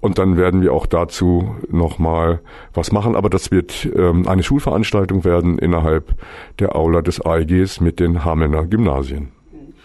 Und 0.00 0.18
dann 0.18 0.36
werden 0.36 0.62
wir 0.62 0.72
auch 0.72 0.86
dazu 0.86 1.54
nochmal 1.70 2.40
was 2.74 2.92
machen. 2.92 3.14
Aber 3.14 3.30
das 3.30 3.50
wird 3.50 3.88
ähm, 3.96 4.26
eine 4.28 4.42
Schulveranstaltung 4.42 5.24
werden 5.24 5.58
innerhalb 5.58 6.14
der 6.58 6.76
Aula 6.76 7.02
des 7.02 7.20
AEGs 7.24 7.80
mit 7.80 8.00
den 8.00 8.24
Hamelner 8.24 8.66
Gymnasien. 8.66 9.28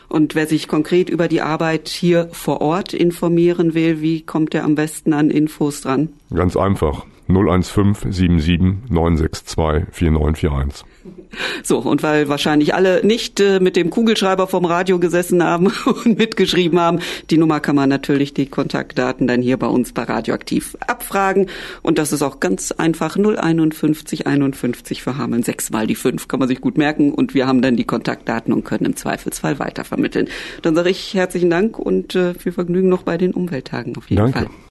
Und 0.08 0.36
wer 0.36 0.48
sich 0.48 0.68
konkret 0.68 1.10
über 1.10 1.28
die 1.28 1.42
Arbeit 1.42 1.88
hier 1.88 2.30
vor 2.32 2.62
Ort 2.62 2.94
informieren 2.94 3.74
will, 3.74 4.02
wie 4.02 4.22
kommt 4.22 4.54
er 4.54 4.64
am 4.64 4.76
besten 4.76 5.14
an 5.14 5.30
Infos 5.30 5.82
dran? 5.82 6.10
Ganz 6.34 6.56
einfach. 6.56 7.06
015 7.28 8.12
77 8.12 8.90
962 8.90 9.88
4941. 9.92 10.86
So, 11.64 11.80
und 11.80 12.04
weil 12.04 12.30
wahrscheinlich 12.30 12.74
alle 12.74 13.06
nicht 13.06 13.40
äh, 13.40 13.60
mit 13.60 13.76
dem 13.76 13.90
Kugelschreiber 13.90 14.48
vom 14.48 14.66
Radio 14.66 15.00
gesessen 15.00 15.44
haben 15.44 15.68
und 15.86 16.18
mitgeschrieben 16.18 16.80
haben, 16.80 17.00
die 17.30 17.38
Nummer 17.38 17.60
kann 17.60 17.76
man 17.76 17.90
natürlich 17.90 18.34
die 18.34 18.46
Kontaktdaten 18.46 19.28
dann 19.28 19.42
hier 19.42 19.58
bei 19.58 19.68
uns 19.68 19.94
bei 19.94 20.04
Radioaktiv 20.04 20.78
abfragen. 20.88 21.48
Und 21.82 21.98
das 21.98 22.14
ist 22.14 22.22
auch 22.22 22.40
ganz 22.40 22.72
einfach 22.72 23.18
051 23.18 24.28
51 24.28 25.02
für 25.02 25.18
Hameln, 25.18 25.44
sechsmal 25.44 25.88
die 25.88 25.96
fünf, 25.96 26.28
kann 26.28 26.40
man 26.40 26.48
sich 26.48 26.62
gut 26.62 26.78
merken. 26.78 27.14
Und 27.14 27.34
wir 27.34 27.48
haben 27.48 27.62
dann 27.62 27.76
die 27.76 27.86
Kontaktdaten 27.86 28.54
und 28.54 28.64
können 28.64 28.86
im 28.86 28.96
Zweifelsfall 28.96 29.60
weitervermitteln. 29.60 30.28
Dann 30.62 30.76
sage 30.76 30.90
ich 30.90 31.14
herzlichen 31.14 31.50
Dank 31.50 31.80
und 31.80 32.16
äh, 32.16 32.34
viel 32.34 32.52
Vergnügen 32.52 32.90
noch 32.90 33.04
bei 33.04 33.18
den 33.18 33.34
Umwelttagen 33.34 33.98
auf 33.98 34.10
jeden 34.10 34.32
Danke. 34.32 34.40
Fall. 34.40 34.50